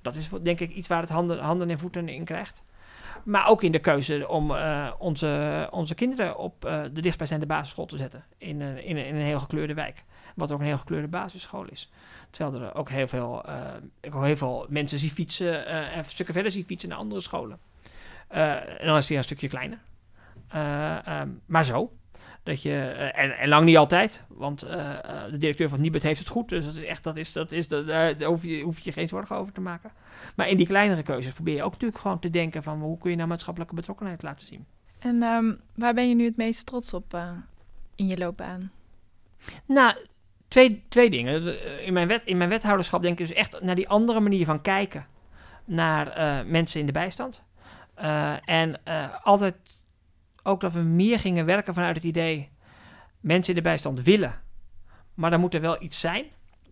[0.03, 2.63] Dat is denk ik iets waar het handen, handen en voeten in krijgt.
[3.25, 7.97] Maar ook in de keuze om uh, onze, onze kinderen op de dichtstbijzijnde basisschool te
[7.97, 8.25] zetten.
[8.39, 10.05] In, in, in een heel gekleurde wijk.
[10.35, 11.91] Wat ook een heel gekleurde basisschool is.
[12.31, 13.61] Terwijl er ook heel veel, uh,
[14.01, 15.67] ik ook heel veel mensen zie fietsen.
[15.67, 17.59] en stukken verder zie fietsen naar andere scholen.
[18.29, 19.79] en dan is het weer een stukje kleiner.
[20.55, 21.91] Um, maar zo.
[22.43, 22.81] Dat je,
[23.15, 26.49] en, en, lang niet altijd, want de directeur van Nibud heeft het goed.
[26.49, 29.09] Dus dat is echt, dat is, dat is, dat, daar hoef je, hoef je geen
[29.09, 29.91] zorgen over te maken.
[30.37, 33.11] Maar in die kleinere keuzes probeer je ook natuurlijk gewoon te denken van hoe kun
[33.11, 34.67] je nou maatschappelijke betrokkenheid laten zien.
[34.99, 37.31] En um, waar ben je nu het meest trots op uh,
[37.95, 38.71] in je loopbaan?
[39.67, 39.97] Nou,
[40.55, 41.59] twee, twee dingen.
[41.85, 44.61] In mijn, wet, in mijn wethouderschap denk ik dus echt naar die andere manier van
[44.61, 45.07] kijken
[45.65, 47.43] naar uh, mensen in de bijstand.
[47.99, 48.85] Uh, en
[49.23, 49.55] altijd
[50.43, 52.51] ook dat we meer gingen werken vanuit het idee
[53.21, 54.41] mensen in de bijstand willen,
[55.15, 56.25] maar dan moet er wel iets zijn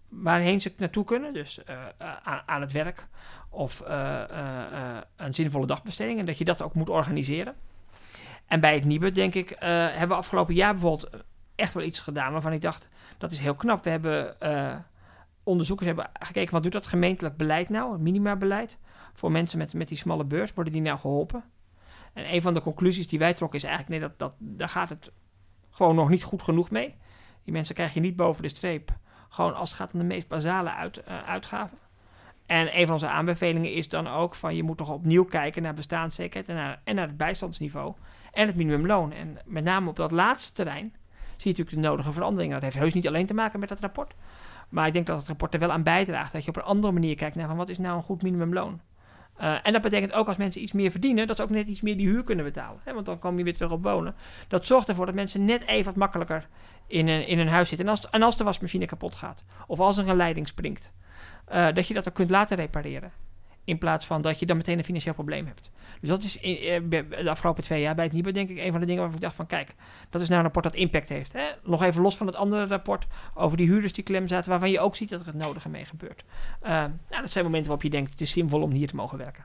[0.08, 1.32] waarheen ze naartoe kunnen.
[1.32, 1.60] Dus
[2.22, 3.06] aan, aan, het werk
[3.50, 3.82] of
[5.16, 6.18] een zinvolle dagbesteding.
[6.18, 7.54] En dat je dat ook moet organiseren.
[8.46, 11.24] En bij het Nibud, denk ik, hebben we afgelopen jaar bijvoorbeeld
[11.54, 12.88] echt wel iets gedaan waarvan ik dacht,
[13.18, 13.84] dat is heel knap.
[13.84, 14.36] We hebben
[15.42, 18.78] onderzoekers hebben gekeken, wat doet dat gemeentelijk beleid nou, het minimabeleid,
[19.12, 21.44] voor mensen met, met die smalle beurs, worden die nou geholpen?
[22.12, 24.88] En een van de conclusies die wij trokken is eigenlijk, nee, dat, dat, daar gaat
[24.88, 25.12] het
[25.70, 26.94] gewoon nog niet goed genoeg mee.
[27.44, 28.90] Die mensen krijg je niet boven de streep.
[29.28, 31.78] Gewoon als het gaat om de meest basale uit, uitgaven.
[32.46, 35.74] En een van onze aanbevelingen is dan ook van je moet toch opnieuw kijken naar
[35.74, 37.94] bestaanszekerheid en naar, en naar het bijstandsniveau
[38.32, 39.12] en het minimumloon.
[39.12, 40.94] En met name op dat laatste terrein
[41.42, 42.54] zie je natuurlijk de nodige veranderingen.
[42.54, 44.14] Dat heeft heus niet alleen te maken met dat rapport.
[44.68, 46.92] Maar ik denk dat het rapport er wel aan bijdraagt dat je op een andere
[46.92, 48.80] manier kijkt naar van wat is nou een goed minimumloon.
[49.40, 51.80] Uh, en dat betekent ook als mensen iets meer verdienen, dat ze ook net iets
[51.80, 52.80] meer die huur kunnen betalen.
[52.84, 52.94] Hè?
[52.94, 54.14] Want dan kom je weer terug op wonen.
[54.48, 56.48] Dat zorgt ervoor dat mensen net even wat makkelijker
[56.86, 57.86] in een, in een huis zitten.
[57.86, 60.92] En als, en als de wasmachine kapot gaat, of als er een leiding springt,
[61.52, 63.12] uh, dat je dat ook kunt laten repareren.
[63.64, 65.70] In plaats van dat je dan meteen een financieel probleem hebt.
[66.02, 68.80] Dus dat is in, de afgelopen twee jaar bij het NIBE denk ik een van
[68.80, 69.74] de dingen waarvan ik dacht van kijk,
[70.10, 71.32] dat is nou een rapport dat impact heeft.
[71.32, 71.44] Hè?
[71.64, 74.80] Nog even los van het andere rapport over die huurders die klem zaten, waarvan je
[74.80, 76.24] ook ziet dat er het nodige mee gebeurt.
[76.62, 79.18] Uh, nou, dat zijn momenten waarop je denkt het is zinvol om hier te mogen
[79.18, 79.44] werken.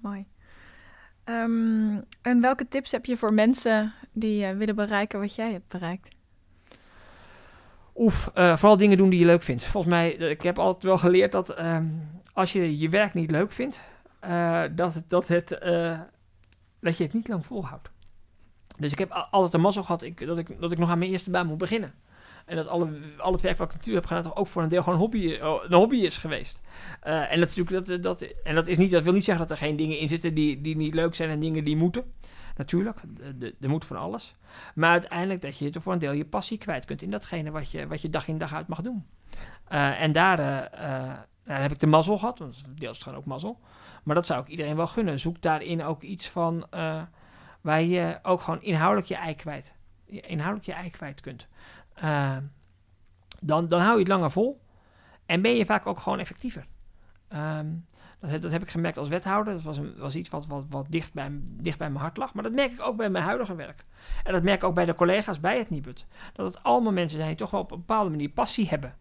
[0.00, 0.26] Mooi.
[1.24, 5.68] Um, en welke tips heb je voor mensen die uh, willen bereiken wat jij hebt
[5.68, 6.08] bereikt?
[7.94, 9.64] Oef, uh, vooral dingen doen die je leuk vindt.
[9.64, 13.52] Volgens mij, ik heb altijd wel geleerd dat um, als je je werk niet leuk
[13.52, 13.80] vindt,
[14.74, 15.48] dat, dat, het,
[16.80, 17.90] dat je het niet lang volhoudt.
[18.78, 21.10] Dus ik heb altijd de mazzel gehad ik, dat, ik, dat ik nog aan mijn
[21.10, 21.94] eerste baan moet beginnen.
[22.46, 24.82] En dat alle, al het werk wat ik natuurlijk heb gedaan, ook voor een deel
[24.82, 26.60] gewoon hobby, een hobby is geweest.
[27.00, 29.76] en, dat, dat, dat, en dat, is niet, dat wil niet zeggen dat er geen
[29.76, 32.12] dingen in zitten die, die niet leuk zijn en dingen die moeten.
[32.56, 32.98] Natuurlijk,
[33.60, 34.36] er moet van alles.
[34.74, 37.86] Maar uiteindelijk dat je voor een deel je passie kwijt kunt in datgene wat je,
[37.86, 39.06] wat je dag in dag uit mag doen.
[39.68, 40.70] En daar,
[41.44, 43.60] daar heb ik de mazzel gehad, want deels gewoon ook mazzel.
[44.02, 45.20] Maar dat zou ik iedereen wel gunnen.
[45.20, 47.02] Zoek daarin ook iets van uh,
[47.60, 49.72] waar je ook gewoon inhoudelijk je ei kwijt,
[50.06, 51.48] inhoudelijk je ei kwijt kunt.
[53.40, 54.60] dan, dan hou je het langer vol
[55.26, 56.66] en ben je vaak ook gewoon effectiever.
[57.28, 57.86] Um,
[58.20, 59.52] dat heb, dat heb ik gemerkt als wethouder.
[59.52, 62.34] Dat was, een, was iets wat, wat, wat dicht, bij, dicht bij mijn hart lag.
[62.34, 63.84] Maar dat merk ik ook bij mijn huidige werk.
[64.24, 66.06] En dat merk ik ook bij de collega's bij het Nibud.
[66.32, 68.94] Dat het allemaal mensen zijn die toch wel op een bepaalde manier passie hebben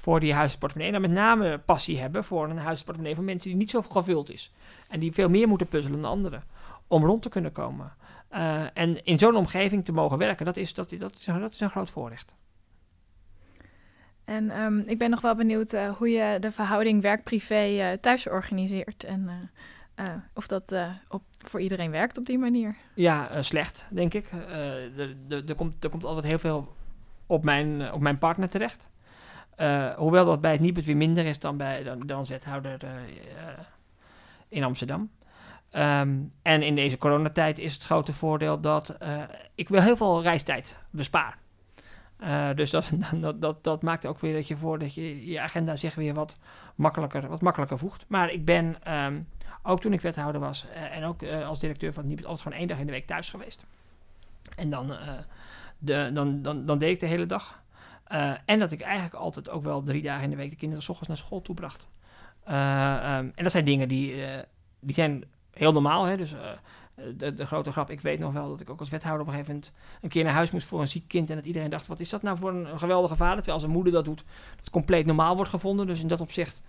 [0.00, 0.94] voor die huisportemonnee.
[0.94, 4.30] En dan met name passie hebben voor een huisportemonnee van mensen die niet zo gevuld
[4.30, 4.52] is.
[4.88, 6.44] En die veel meer moeten puzzelen dan anderen.
[6.86, 7.92] Om rond te kunnen komen.
[8.32, 11.60] Uh, en in zo'n omgeving te mogen werken, dat is, dat, dat, is, dat is
[11.60, 12.32] een groot voorrecht.
[14.24, 18.28] En um, ik ben nog wel benieuwd uh, hoe je de verhouding werk-privé uh, thuis
[18.28, 19.04] organiseert.
[19.04, 19.50] En
[20.34, 20.74] of dat
[21.08, 22.76] op, voor iedereen werkt op die manier.
[22.94, 24.30] Ja, slecht, denk ik.
[25.28, 26.74] Er komt, komt altijd heel veel
[27.26, 28.90] op mijn, op mijn partner terecht.
[29.96, 32.78] Hoewel dat bij het Nibud weer minder is dan, bij, dan, dan wethouder
[34.48, 35.10] in Amsterdam.
[35.72, 38.96] Um, en in deze coronatijd is het grote voordeel dat
[39.54, 41.38] ik wel heel veel reistijd bespaar.
[42.54, 45.76] Dus dat, dat, dat, dat, maakt ook weer dat je voor dat je je agenda
[45.76, 46.36] zich weer wat
[46.74, 48.04] makkelijker, wat makkelijker voegt.
[48.08, 49.28] Maar ik ben um,
[49.62, 52.78] ook toen ik wethouder was en ook als directeur van het altijd gewoon één dag
[52.78, 53.64] in de week thuis geweest.
[54.56, 54.92] En dan,
[55.78, 57.62] de, dan, dan, dan deed ik de hele dag.
[58.44, 60.88] En dat ik eigenlijk altijd ook wel drie dagen in de week de kinderen s
[60.88, 61.88] ochtends naar school toebracht.
[62.48, 64.14] Um, en dat zijn dingen die,
[64.80, 66.04] die zijn heel normaal.
[66.04, 66.16] Hè?
[66.16, 66.34] Dus
[67.16, 69.32] de, de, grote grap, ik weet nog wel dat ik ook als wethouder op een
[69.32, 71.30] gegeven moment een keer naar huis moest voor een ziek kind.
[71.30, 73.36] En dat iedereen dacht, wat is dat nou voor een, geweldige vader?
[73.36, 74.24] Terwijl als een moeder dat doet,
[74.56, 75.86] dat compleet normaal wordt gevonden.
[75.86, 76.60] Dus in dat opzicht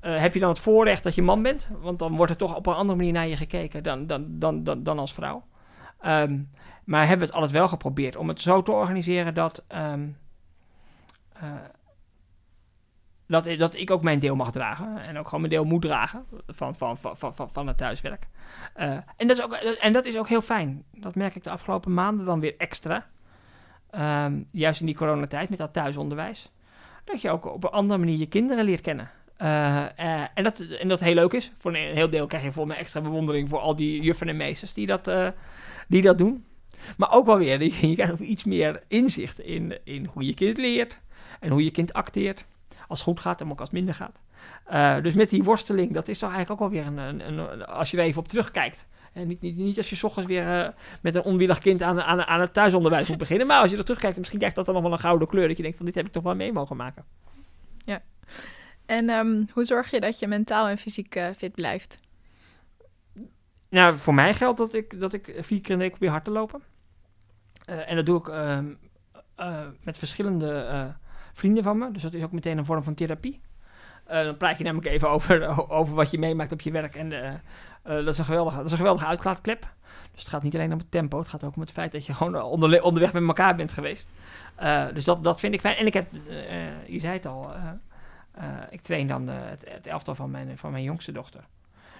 [0.00, 1.68] heb je dan het voorrecht dat je man bent.
[1.80, 4.64] Want dan wordt er toch op een andere manier naar je gekeken dan, dan, dan,
[4.64, 5.44] dan, dan als vrouw.
[6.06, 6.50] Um,
[6.84, 9.64] maar hebben we het altijd wel geprobeerd om het zo te organiseren dat...
[9.72, 9.92] Uh,
[13.32, 15.02] dat, dat ik ook mijn deel mag dragen.
[15.02, 18.26] En ook gewoon mijn deel moet dragen van, van, van, van, van het thuiswerk.
[18.76, 20.84] Uh, en, dat is ook, en dat is ook heel fijn.
[20.90, 23.06] Dat merk ik de afgelopen maanden dan weer extra.
[23.94, 26.52] Um, juist in die coronatijd met dat thuisonderwijs.
[27.04, 29.10] Dat je ook op een andere manier je kinderen leert kennen.
[29.42, 29.98] Uh,
[30.34, 31.52] en, dat, en dat heel leuk is.
[31.58, 34.36] Voor een heel deel krijg je voor mij extra bewondering voor al die juffen en
[34.36, 35.10] meesters die dat,
[35.88, 36.44] die dat doen.
[36.96, 40.58] Maar ook wel weer, je krijgt ook iets meer inzicht in, in hoe je kind
[40.58, 41.00] leert
[41.42, 42.44] en hoe je kind acteert.
[42.88, 44.18] Als het goed gaat en ook als het minder gaat.
[44.72, 47.66] Uh, dus met die worsteling, dat is toch eigenlijk ook wel weer een, een, een
[47.66, 48.86] als je er even op terugkijkt.
[49.12, 50.68] En niet, niet, niet als je s ochtends weer uh,
[51.00, 53.46] met een onwillig kind aan, aan, aan het thuisonderwijs moet beginnen.
[53.46, 55.48] Maar als je er terugkijkt, misschien krijgt dat dan nog wel een gouden kleur.
[55.48, 57.04] Dat je denkt van dit heb ik toch wel mee mogen maken.
[57.84, 58.02] Ja.
[58.86, 61.98] En um, hoe zorg je dat je mentaal en fysiek uh, fit blijft?
[63.68, 66.24] Nou, voor mij geldt dat ik, dat ik vier keer in de week probeer hard
[66.24, 66.62] te lopen.
[67.70, 68.58] Uh, en dat doe ik uh,
[69.82, 70.94] met verschillende
[71.32, 71.90] vrienden van me.
[71.90, 73.40] Dus dat is ook meteen een vorm van therapie.
[74.06, 75.46] dan praat je namelijk even over,
[75.78, 76.96] over wat je meemaakt op je werk.
[76.96, 77.40] En
[77.82, 79.68] dat, is een geweldige, dat is een geweldige uitlaatklep.
[80.12, 82.06] Dus het gaat niet alleen om het tempo, het gaat ook om het feit dat
[82.06, 84.08] je gewoon onder, onderweg met elkaar bent geweest.
[84.94, 85.76] dus dat, dat vind ik fijn.
[85.76, 86.06] En ik heb,
[86.86, 87.52] je zei het al,
[88.70, 91.44] ik train dan het, het elftal van mijn, van mijn jongste dochter.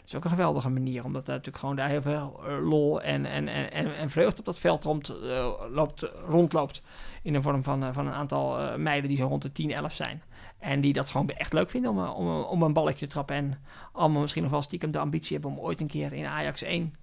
[0.02, 3.02] Dat is ook een geweldige manier, omdat er natuurlijk gewoon daar heel veel uh, lol
[3.02, 6.82] en, en, en, en vreugde op dat veld rond, uh, loopt, rondloopt.
[7.22, 9.92] In de vorm van, uh, van een aantal meiden die zo rond de 10, 11
[9.92, 10.22] zijn.
[10.58, 13.36] En die dat gewoon echt leuk vinden om, om, om een balletje te trappen.
[13.36, 13.58] En
[13.92, 16.94] allemaal misschien nog wel stiekem de ambitie hebben om ooit een keer in Ajax 1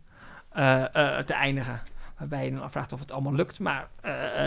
[1.26, 1.82] te eindigen.
[2.18, 3.60] Waarbij je dan afvraagt of het allemaal lukt.
[3.60, 3.88] Maar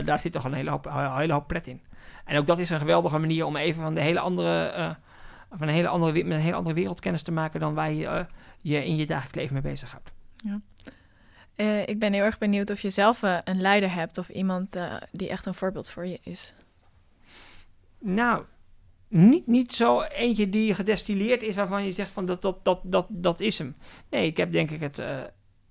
[0.05, 1.81] daar zit toch een hele hoop, hele hoop pret in.
[2.25, 4.97] En ook dat is een geweldige manier om even van de hele andere
[5.53, 8.21] van een hele andere, met een hele andere wereldkennis te maken dan waar je uh,
[8.61, 10.13] je in je dagelijks leven mee bezighoudt.
[10.37, 10.61] Ja.
[11.57, 14.77] Uh, ik ben heel erg benieuwd of je zelf uh, een leider hebt of iemand
[15.13, 16.55] die echt een voorbeeld voor je is.
[17.99, 18.45] Nou,
[19.09, 23.07] niet, niet zo eentje die gedestilleerd is waarvan je zegt van dat, dat, dat, dat,
[23.09, 23.77] dat is hem.
[24.11, 25.03] Nee, ik heb denk ik het,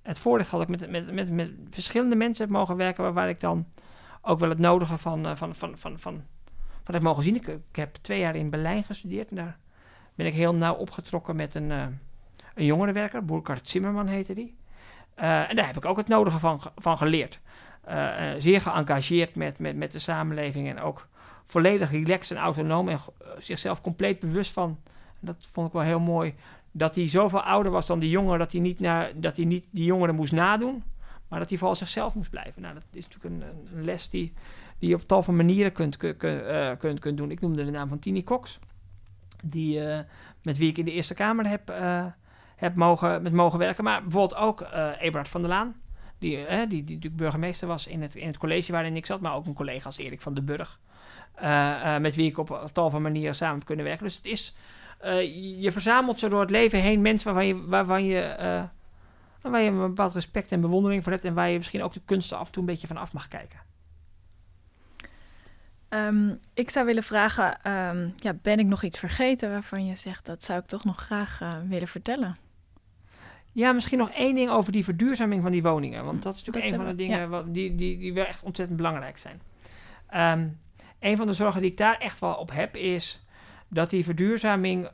[0.02, 3.14] het voordeel gehad dat ik met, met, met, met verschillende mensen heb mogen werken waar,
[3.14, 3.68] waar ik dan
[4.22, 6.24] ook wel het nodige van, van, van, van, van, van,
[6.84, 7.36] van heb mogen zien.
[7.36, 9.58] Ik, ik heb twee jaar in Berlijn gestudeerd en daar
[10.22, 11.86] ben ik heel nauw opgetrokken met een, uh,
[12.56, 14.56] een jongerenwerker, Burkhard Zimmerman heette die.
[15.20, 17.40] Uh, en daar heb ik ook het nodige van, van geleerd.
[17.90, 21.08] Uh, zeer geëngageerd met, met, met de samenleving en ook
[21.46, 23.00] volledig relaxed en autonoom en
[23.38, 24.80] zichzelf compleet bewust van,
[25.20, 26.34] dat vond ik wel heel mooi,
[26.72, 29.66] dat hij zoveel ouder was dan die jongeren, dat hij niet, naar, dat hij niet
[29.70, 30.84] die jongeren moest nadoen,
[31.28, 32.62] maar dat hij vooral zichzelf moest blijven.
[32.62, 34.34] Nou, dat is natuurlijk een, een les die,
[34.80, 36.18] die je op tal van manieren kunt, kunt,
[36.80, 37.32] kunt, kunt doen.
[37.32, 38.60] Ik noemde de naam van Tini Cox
[39.44, 40.00] die, uh,
[40.42, 42.06] met wie ik in de Eerste Kamer heb, uh,
[42.56, 43.84] heb mogen, met mogen werken.
[43.84, 45.76] Maar bijvoorbeeld ook uh, Eberhard van der Laan,
[46.18, 49.34] die, die, die, natuurlijk burgemeester was in het, in het college waarin ik zat, maar
[49.34, 50.80] ook een collega als Erik van den Burg,
[52.00, 54.06] met wie ik op tal van manieren samen heb kunnen werken.
[54.06, 54.56] Dus het is,
[55.60, 58.36] je verzamelt zo door het leven heen mensen waarvan je, waarvan je,
[59.42, 62.02] waar je een bepaald respect en bewondering voor hebt en waar je misschien ook de
[62.06, 63.71] kunsten af en toe een beetje van af mag kijken.
[65.94, 70.26] Um, ik zou willen vragen, um, ja, ben ik nog iets vergeten waarvan je zegt
[70.26, 72.38] dat zou ik toch nog graag uh, willen vertellen?
[73.52, 76.06] Ja, misschien nog één ding over die verduurzaming van die woningen.
[76.06, 77.28] Want dat is natuurlijk dat een van de dingen ja.
[77.28, 79.42] wat, die, die, die wel echt ontzettend belangrijk zijn.
[80.40, 80.60] Um,
[81.00, 83.26] een van de zorgen die ik daar echt wel op heb is
[83.68, 84.90] dat die verduurzaming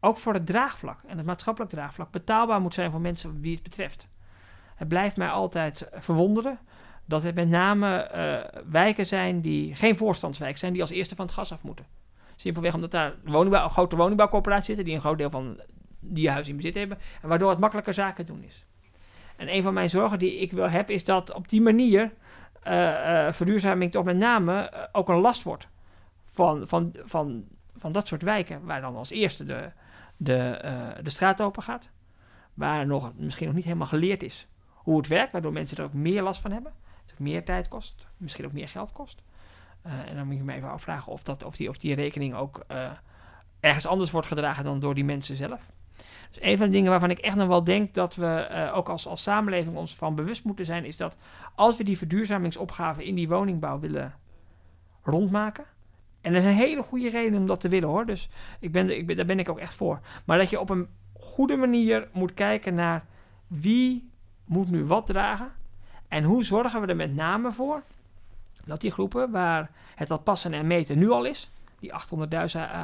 [0.00, 3.62] ook voor het draagvlak en het maatschappelijk draagvlak betaalbaar moet zijn voor mensen wie het
[3.62, 4.08] betreft.
[4.74, 6.58] Het blijft mij altijd verwonderen
[7.06, 11.24] dat het met name uh, wijken zijn die geen voorstandswijk zijn, die als eerste van
[11.24, 11.86] het gas af moeten.
[12.36, 15.60] Simpelweg omdat daar woningbouw, grote woningbouwcorporaties zitten die een groot deel van
[16.00, 16.98] die huizen in bezit hebben.
[17.22, 18.64] En waardoor het makkelijker zaken doen is.
[19.36, 22.12] En een van mijn zorgen die ik wel heb, is dat op die manier
[22.66, 25.68] uh, uh, verduurzaming toch met name ook een last wordt
[26.24, 27.44] van, van, van,
[27.76, 28.64] van dat soort wijken.
[28.64, 29.70] Waar dan als eerste de,
[30.16, 30.60] de,
[31.02, 31.90] de straat open gaat.
[32.54, 35.92] Waar nog, misschien nog niet helemaal geleerd is hoe het werkt, waardoor mensen er ook
[35.92, 36.72] meer last van hebben
[37.18, 39.22] meer tijd kost, misschien ook meer geld kost.
[39.86, 42.34] Uh, en dan moet je me even afvragen of, dat, of, die, of die rekening
[42.34, 42.90] ook uh,
[43.60, 45.60] ergens anders wordt gedragen dan door die mensen zelf.
[46.30, 48.88] Dus een van de dingen waarvan ik echt nog wel denk dat we uh, ook
[48.88, 51.16] als, als samenleving ons van bewust moeten zijn, is dat
[51.54, 54.14] als we die verduurzamingsopgave in die woningbouw willen
[55.02, 55.64] rondmaken.
[56.20, 58.06] En er een hele goede reden om dat te willen hoor.
[58.06, 58.28] Dus
[58.60, 60.00] ik ben, ik ben, daar ben ik ook echt voor.
[60.24, 63.04] Maar dat je op een goede manier moet kijken naar
[63.46, 64.10] wie
[64.44, 65.52] moet nu wat dragen.
[66.08, 67.82] En hoe zorgen we er met name voor
[68.64, 71.96] dat die groepen waar het al passen en meten nu al is, die 800.000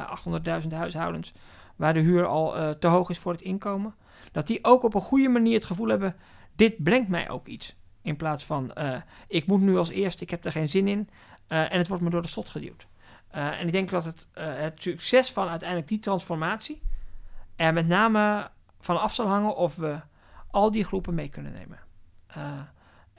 [0.09, 1.33] 800 huishoudens
[1.75, 3.93] waar de huur al uh, te hoog is voor het inkomen,
[4.31, 6.15] dat die ook op een goede manier het gevoel hebben:
[6.55, 7.75] dit brengt mij ook iets.
[8.01, 8.95] In plaats van uh,
[9.27, 11.09] ik moet nu als eerste, ik heb er geen zin in
[11.47, 12.87] en het wordt me door de slot geduwd.
[13.33, 16.81] Eh, en ik denk dat het, eh, het succes van uiteindelijk die transformatie
[17.55, 18.49] er met name
[18.79, 19.99] van af zal hangen of we
[20.51, 21.79] al die groepen mee kunnen nemen.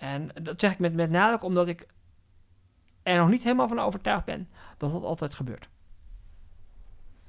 [0.04, 1.86] Eh, en dat zeg ik met, met nadruk omdat ik
[3.02, 4.48] er nog niet helemaal van overtuigd ben
[4.78, 5.68] dat dat altijd gebeurt.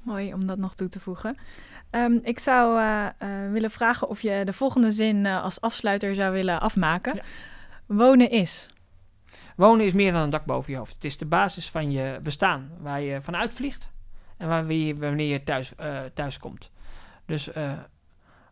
[0.01, 1.37] Mooi om dat nog toe te voegen.
[1.89, 6.15] Ehm, ik zou uh, uh, willen vragen of je de volgende zin uh, als afsluiter
[6.15, 7.15] zou willen afmaken.
[7.15, 7.23] Ja.
[7.85, 8.69] Wonen is.
[9.55, 10.93] Wonen is meer dan een dak boven je hoofd.
[10.93, 13.91] Het is de basis van je bestaan, waar je vanuit vliegt
[14.37, 15.73] en waar je, wanneer je thuis,
[16.13, 16.71] thuis komt.
[17.25, 17.49] Dus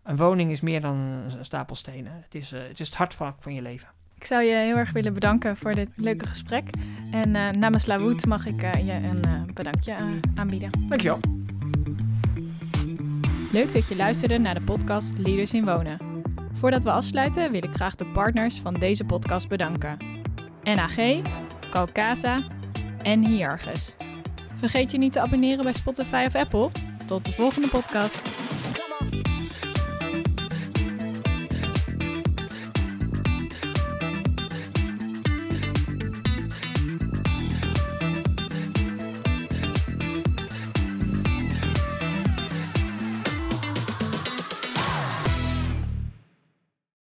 [0.04, 2.14] een woning is meer dan een stapel stenen.
[2.24, 3.90] Het is het, is het hartvak van je leven.
[4.24, 6.70] Ik zou je heel erg willen bedanken voor dit leuke gesprek.
[7.12, 9.96] En namens Lawood mag ik je een bedankje
[10.36, 10.70] aanbieden.
[10.88, 11.20] Dankjewel.
[13.52, 15.98] Leuk dat je luisterde naar de podcast Leaders in Wonen.
[16.54, 19.98] Voordat we afsluiten wil ik graag de partners van deze podcast bedanken.
[20.64, 20.96] NAG,
[21.70, 22.44] Calcasa
[23.02, 23.96] en Hiargus.
[24.56, 26.70] Vergeet je niet te abonneren bij Spotify of Apple.
[27.06, 28.22] Tot de volgende podcast.